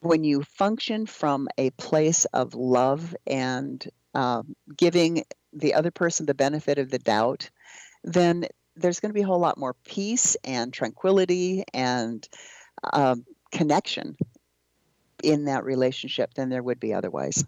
[0.00, 3.82] when you function from a place of love and
[4.14, 7.48] um, giving the other person the benefit of the doubt,
[8.02, 8.44] then
[8.76, 12.28] there's going to be a whole lot more peace and tranquility and
[12.92, 14.16] um, connection
[15.22, 17.44] in that relationship than there would be otherwise.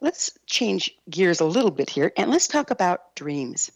[0.00, 3.70] Let's change gears a little bit here and let's talk about dreams.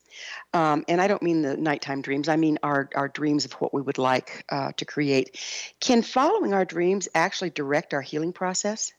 [0.53, 3.75] Um, and I don't mean the nighttime dreams, I mean our, our dreams of what
[3.75, 5.39] we would like uh, to create.
[5.81, 8.93] Can following our dreams actually direct our healing process?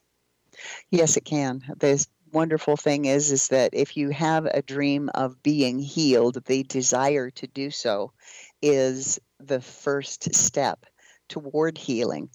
[0.92, 1.64] Yes, it can.
[1.78, 6.64] The wonderful thing is is that if you have a dream of being healed, the
[6.64, 8.12] desire to do so
[8.62, 10.86] is the first step
[11.30, 12.30] toward healing.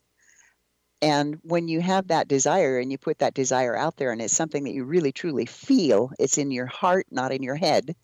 [1.02, 4.34] And when you have that desire and you put that desire out there and it's
[4.36, 7.96] something that you really truly feel, it's in your heart, not in your head,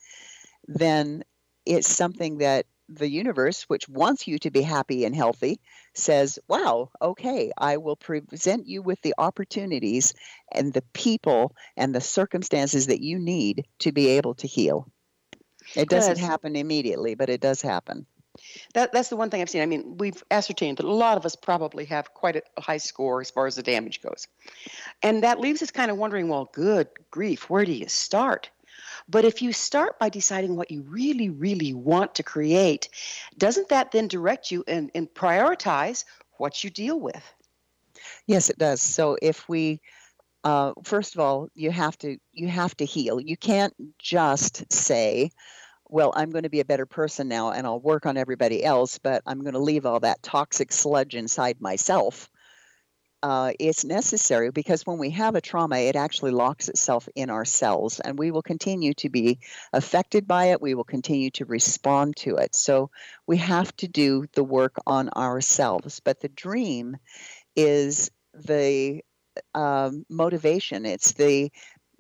[0.68, 1.24] then
[1.66, 5.60] it's something that the universe, which wants you to be happy and healthy,
[5.94, 10.14] says, Wow, okay, I will present you with the opportunities
[10.52, 14.86] and the people and the circumstances that you need to be able to heal.
[15.76, 16.18] It doesn't Yes.
[16.18, 18.06] happen immediately, but it does happen.
[18.74, 19.62] That, that's the one thing I've seen.
[19.62, 23.20] I mean, we've ascertained that a lot of us probably have quite a high score
[23.20, 24.26] as far as the damage goes.
[25.02, 28.50] And that leaves us kind of wondering well, good grief, where do you start?
[29.08, 32.88] But if you start by deciding what you really, really want to create,
[33.38, 36.04] doesn't that then direct you and, prioritize
[36.38, 37.22] what you deal with?
[38.26, 38.82] Yes, it does.
[38.82, 39.80] So if we
[40.44, 43.18] uh, first of all, you have to you have to heal.
[43.20, 45.32] You can't just say,
[45.88, 48.98] "Well, I'm going to be a better person now, and I'll work on everybody else,
[48.98, 52.30] but I'm going to leave all that toxic sludge inside myself."
[53.22, 57.44] Uh, it's necessary because when we have a trauma, it actually locks itself in our
[57.44, 59.38] cells, and we will continue to be
[59.72, 60.60] affected by it.
[60.60, 62.54] We will continue to respond to it.
[62.54, 62.90] So
[63.26, 66.00] we have to do the work on ourselves.
[66.00, 66.98] But the dream
[67.56, 69.02] is the
[69.54, 70.86] um, motivation.
[70.86, 71.50] It's the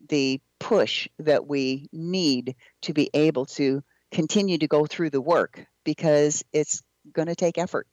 [0.08, 5.66] the push that we need to be able to continue to go through the work
[5.84, 6.82] because it's
[7.12, 7.86] going to take effort.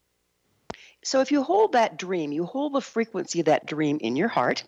[1.03, 4.29] So if you hold that dream, you hold the frequency of that dream in your
[4.29, 4.63] heart,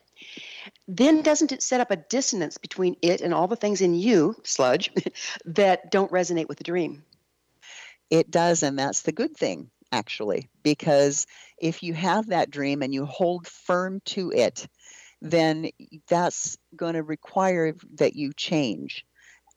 [0.87, 4.35] then doesn't it set up a dissonance between it and all the things in you,
[4.43, 4.91] sludge,
[5.45, 7.03] that don't resonate with the dream?
[8.09, 11.25] It does, and that's the good thing, actually, because
[11.57, 14.67] if you have that dream and you hold firm to it,
[15.31, 15.69] then
[16.07, 19.05] that's going to require that you change.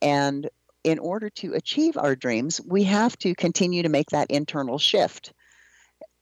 [0.00, 0.48] And
[0.82, 5.34] in order to achieve our dreams, we have to continue to make that internal shift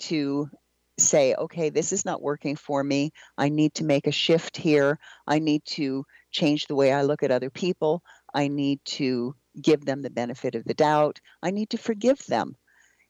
[0.01, 0.51] to
[0.99, 3.12] say, okay, this is not working for me.
[3.38, 4.99] I need to make a shift here.
[5.26, 8.03] I need to change the way I look at other people.
[8.34, 11.20] I need to give them the benefit of the doubt.
[11.42, 12.57] I need to forgive them.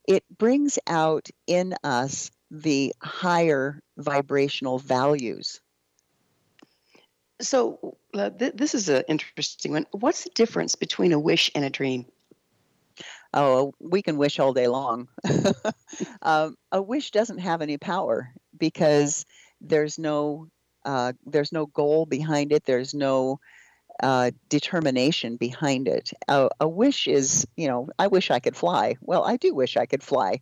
[0.07, 5.61] It brings out in us the higher vibrational values.
[7.41, 9.87] So uh, th- this is an interesting one.
[9.93, 12.07] What's the difference between a wish and a dream?
[13.35, 15.09] Oh, we can wish all day long.
[16.23, 19.27] um, a wish doesn't have any power because
[19.61, 20.49] there's no
[20.85, 22.65] uh, there's no goal behind it.
[22.65, 23.41] There's no
[24.03, 26.13] uh, determination behind it.
[26.29, 28.97] A, a, wish is, you know, I wish I could fly.
[29.01, 30.41] Well, I do wish I could fly.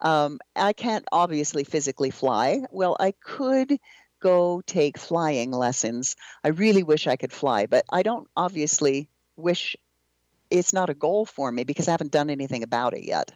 [0.00, 2.62] Um, I can't obviously physically fly.
[2.70, 3.78] Well, I could
[4.26, 6.16] go take flying lessons.
[6.42, 9.76] I really wish I could fly, but I don't obviously wish
[10.50, 13.30] it's not a goal for me because I haven't done anything about it yet.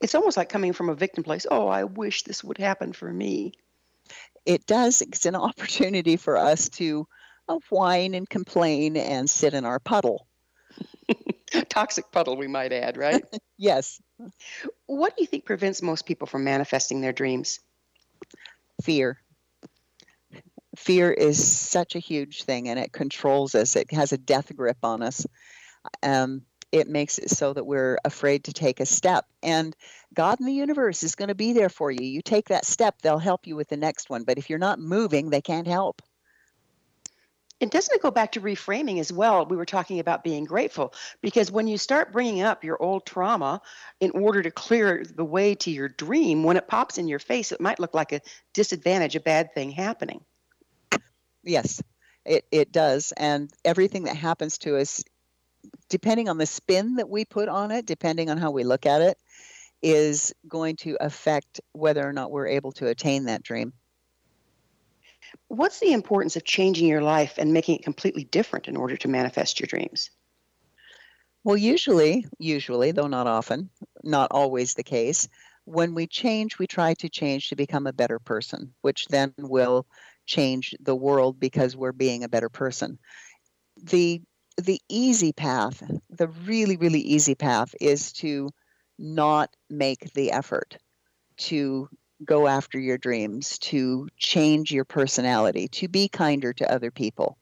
[0.00, 1.46] It's almost like coming from a victim place.
[1.48, 3.52] Oh, I wish this would happen for me.
[4.44, 5.00] It does.
[5.00, 7.06] It's an opportunity for us to
[7.48, 10.26] uh, whine and complain and sit in our puddle.
[11.68, 13.22] Toxic puddle, we might add, right?
[13.58, 14.00] yes.
[14.86, 17.60] What do you think prevents most people from manifesting their dreams?
[18.82, 19.20] Fear.
[20.76, 23.76] Fear is such a huge thing and it controls us.
[23.76, 25.26] It has a death grip on us.
[26.02, 26.42] Um,
[26.72, 29.26] it makes it so that we're afraid to take a step.
[29.42, 29.74] And
[30.14, 32.06] God in the universe is going to be there for you.
[32.06, 34.24] You take that step, they'll help you with the next one.
[34.24, 36.02] But if you're not moving, they can't help.
[37.60, 39.44] And doesn't it go back to reframing as well?
[39.44, 43.60] We were talking about being grateful because when you start bringing up your old trauma
[44.00, 47.52] in order to clear the way to your dream, when it pops in your face,
[47.52, 48.22] it might look like a
[48.54, 50.24] disadvantage, a bad thing happening.
[51.42, 51.82] Yes,
[52.24, 53.12] it, it does.
[53.16, 55.02] And everything that happens to us
[55.88, 59.02] depending on the spin that we put on it, depending on how we look at
[59.02, 59.18] it,
[59.82, 63.72] is going to affect whether or not we're able to attain that dream.
[65.48, 69.08] What's the importance of changing your life and making it completely different in order to
[69.08, 70.10] manifest your dreams?
[71.44, 73.70] Well, usually, usually, though not often,
[74.04, 75.28] not always the case,
[75.64, 79.86] when we change, we try to change to become a better person, which then will
[80.30, 82.98] change the world because we're being a better person.
[83.82, 84.22] The
[84.56, 88.50] the easy path, the really, really easy path is to
[88.98, 90.76] not make the effort
[91.38, 91.88] to
[92.24, 97.38] go after your dreams, to change your personality, to be kinder to other people.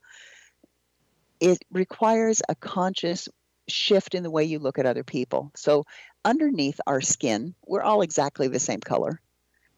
[1.41, 3.29] It requires a conscious
[3.69, 5.51] shift in the way you look at other people.
[5.57, 5.85] So,
[6.25, 9.21] underneath our skin, we're all exactly the same color.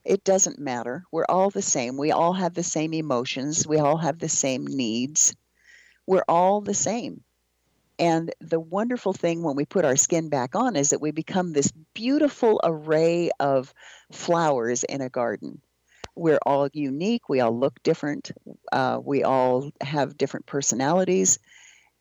[0.05, 1.05] It doesn't matter.
[1.13, 1.97] We're all the same.
[1.97, 3.67] We all have the same emotions.
[3.67, 5.35] We all have the same needs.
[6.07, 7.23] We're all the same.
[7.99, 11.53] And the wonderful thing when we put our skin back on is that we become
[11.53, 13.75] this beautiful array of
[14.11, 15.61] flowers in a garden.
[16.17, 18.33] We're all unique, we all look different,
[18.73, 21.39] uh, we all have different personalities,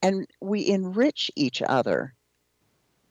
[0.01, 2.13] and we enrich each other.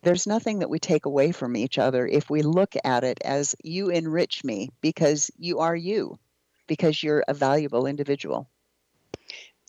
[0.02, 3.54] There's nothing that we take away from each other if we look at it as
[3.62, 6.18] you enrich me because you are you,
[6.66, 8.48] because you're a valuable individual.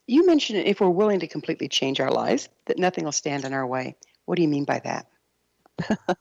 [0.06, 3.54] You mentioned if we're willing to completely change our lives, that nothing will stand in
[3.54, 3.96] our way.
[4.26, 5.08] What do you mean by that?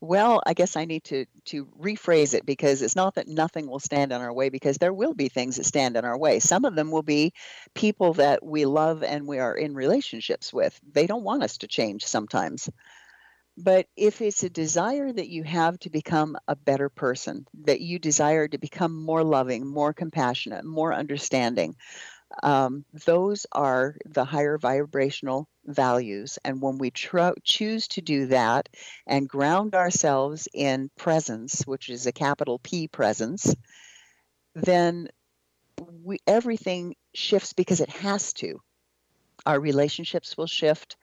[0.00, 3.78] well, I guess I need to to rephrase it because it's not that nothing will
[3.78, 6.40] stand in our way because there will be things that stand in our way.
[6.40, 7.32] Some of them will be
[7.74, 10.78] people that we love and we are in relationships with.
[10.92, 12.68] They don't want us to change sometimes.
[13.56, 17.98] But if it's a desire that you have to become a better person, that you
[17.98, 21.76] desire to become more loving, more compassionate, more understanding,
[22.42, 26.38] um, those are the higher vibrational values.
[26.44, 28.68] And when we choose to do that
[29.06, 33.54] and ground ourselves in presence, which is a capital P presence,
[34.54, 35.08] then
[36.02, 38.60] we, everything shifts because it has to.
[39.44, 40.96] Our relationships will shift.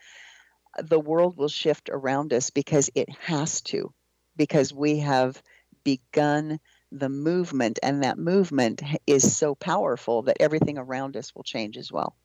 [0.84, 3.94] The world will shift around us because it has to,
[4.36, 5.42] because we have
[5.84, 6.60] begun
[6.92, 11.92] the movement, and that movement is so powerful that everything around us will change as
[11.92, 12.16] well.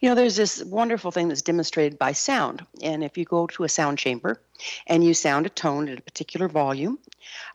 [0.00, 2.66] You know, there's this wonderful thing that's demonstrated by sound.
[2.82, 4.42] And if you go to a sound chamber
[4.86, 6.98] and you sound a tone at a particular volume,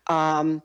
[0.07, 0.61] um,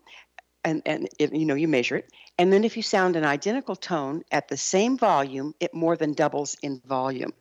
[0.65, 3.77] and, and it, you know, you measure it, and then if you sound an identical
[3.77, 7.33] tone at the same volume, it more than doubles in volume.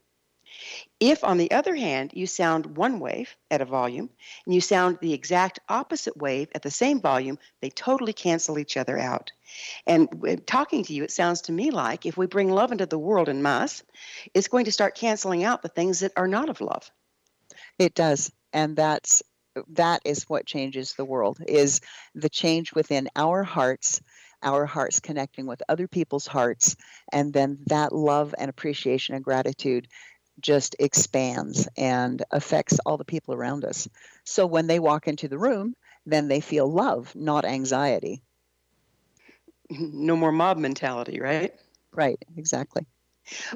[1.00, 4.10] If, on the other hand, you sound one wave at a volume
[4.46, 8.76] and you sound the exact opposite wave at the same volume, they totally cancel each
[8.76, 9.32] other out.
[9.88, 12.86] And uh, talking to you, it sounds to me like if we bring love into
[12.86, 13.84] the world in mass,
[14.34, 16.92] it's going to start canceling out the things that are not of love.
[17.78, 18.32] It does.
[18.52, 19.24] And that's
[19.70, 21.82] that is what changes the world is
[22.16, 24.02] the change within our hearts
[24.42, 26.78] our hearts connecting with other people's hearts
[27.12, 29.88] and then that love and appreciation and gratitude
[30.42, 33.88] just expands and affects all the people around us.
[34.24, 35.76] So when they walk into the room,
[36.06, 38.24] then they feel love, not anxiety.
[39.70, 41.54] No more mob mentality, right?
[41.92, 42.86] Right, exactly.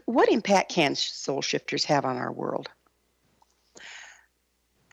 [0.05, 2.69] What impact can soul shifters have on our world?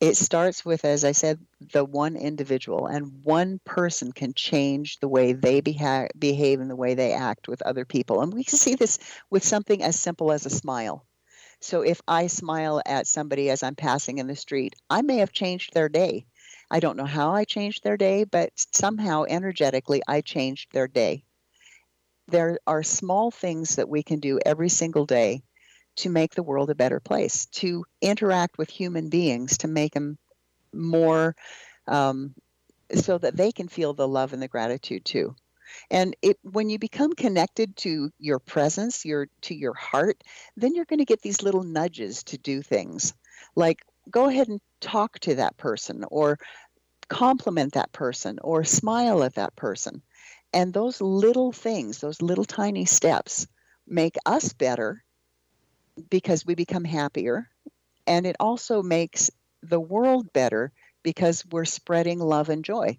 [0.01, 5.09] It starts with, as I said, the one individual, and one person can change the
[5.09, 8.23] way they beha- behave and the way they act with other people.
[8.23, 11.05] And we can see this with something as simple as a smile.
[11.61, 15.33] So if I smile at somebody as I'm passing in the street, I may have
[15.33, 16.27] changed their day.
[16.71, 21.25] I don't know how I changed their day, but somehow energetically I changed their day.
[22.29, 25.43] There are small things that we can do every single day
[25.97, 30.17] to make the world a better place, to interact with human beings, to make them
[30.73, 31.35] more
[31.87, 32.35] um,
[32.95, 35.35] so that they can feel the love and the gratitude too.
[35.91, 40.23] And it, when you become connected to your presence, your to your heart,
[40.57, 43.15] then you're going to get these little nudges to do things,
[43.57, 46.39] like go ahead and talk to that person, or
[47.09, 50.03] compliment that person, or smile at that person.
[50.53, 53.47] And those little things, those little tiny steps,
[53.87, 55.05] make us better
[56.11, 57.49] because we become happier.
[58.07, 59.31] And it also makes
[59.63, 62.99] the world better because we're spreading love and joy.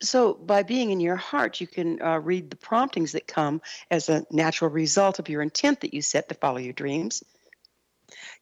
[0.00, 4.08] So, by being in your heart, you can uh, read the promptings that come as
[4.08, 7.24] a natural result of your intent that you set to follow your dreams.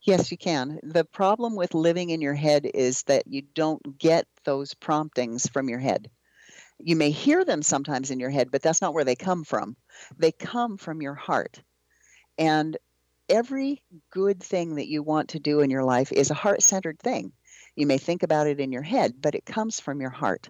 [0.02, 0.78] Yes, you can.
[0.82, 5.68] The problem with living in your head is that you don't get those promptings from
[5.68, 6.10] your head.
[6.78, 9.76] You may hear them sometimes in your head, but that's not where they come from.
[10.18, 11.62] They come from your heart.
[12.38, 12.76] And
[13.28, 16.98] every good thing that you want to do in your life is a heart centered
[16.98, 17.32] thing.
[17.74, 20.48] You may think about it in your head, but it comes from your heart.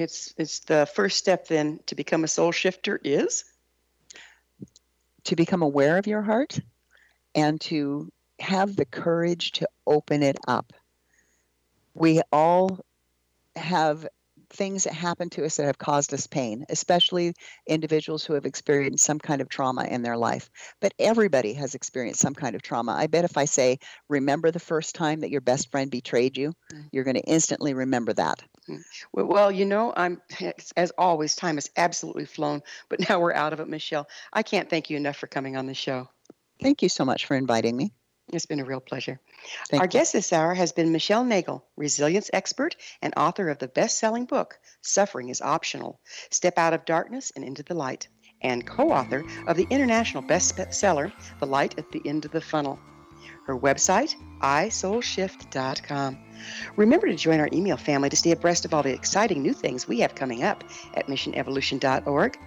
[0.00, 3.44] It's it's the first step then to become a soul shifter is
[5.24, 6.58] to become aware of your heart
[7.34, 10.72] and to have the courage to open it up.
[11.94, 12.80] We all
[13.54, 14.08] have
[14.50, 17.34] things that happen to us that have caused us pain, especially
[17.66, 20.50] individuals who have experienced some kind of trauma in their life.
[20.80, 22.92] But everybody has experienced some kind of trauma.
[22.92, 23.78] I bet if I say,
[24.08, 26.88] remember the first time that your best friend betrayed you, mm.
[26.92, 28.42] you're going to instantly remember that.
[28.68, 28.82] Mm.
[29.12, 30.20] Well, you know, I'm
[30.76, 34.08] as always, time has absolutely flown, but now we're out of it, Michelle.
[34.32, 36.08] I can't thank you enough for coming on the show.
[36.60, 37.92] Thank you so much for inviting me.
[38.32, 39.20] It's been a real pleasure.
[39.68, 39.90] Thank Our you.
[39.90, 44.24] guest this hour has been Michelle Nagel, resilience expert and author of the best selling
[44.24, 46.00] book, Suffering is Optional
[46.30, 48.08] Step Out of Darkness and Into the Light,
[48.40, 52.78] and co author of the international bestseller, The Light at the End of the Funnel.
[53.46, 56.18] Her website, isoulshift.com.
[56.76, 59.88] Remember to join our email family to stay abreast of all the exciting new things
[59.88, 60.62] we have coming up
[60.94, 62.38] at missionevolution.org.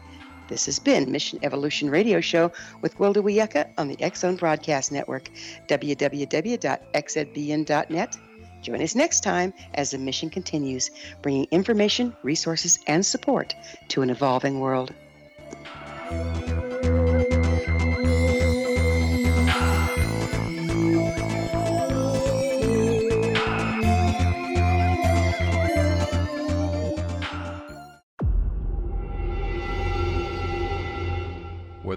[0.48, 4.91] This has been Mission Evolution Radio Show with Gwilda Wiyaka on the X Zone Broadcast
[4.91, 5.30] Network,
[5.68, 6.58] www.xzbn.net.
[8.62, 10.89] Join us next time as the mission continues,
[11.22, 13.56] bringing information, resources, and support
[13.89, 14.94] to an evolving world.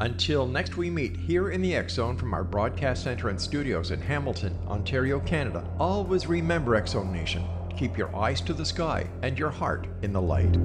[0.00, 3.92] Until next we meet here in the X Zone from our broadcast center and studios
[3.92, 7.44] in Hamilton, Ontario, Canada, always remember X Zone Nation.
[7.76, 10.56] Keep your eyes to the sky and your heart in the light.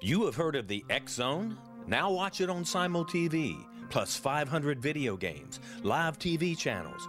[0.00, 1.58] You have heard of the X Zone?
[1.88, 7.08] Now watch it on Simul TV, plus 500 video games, live TV channels,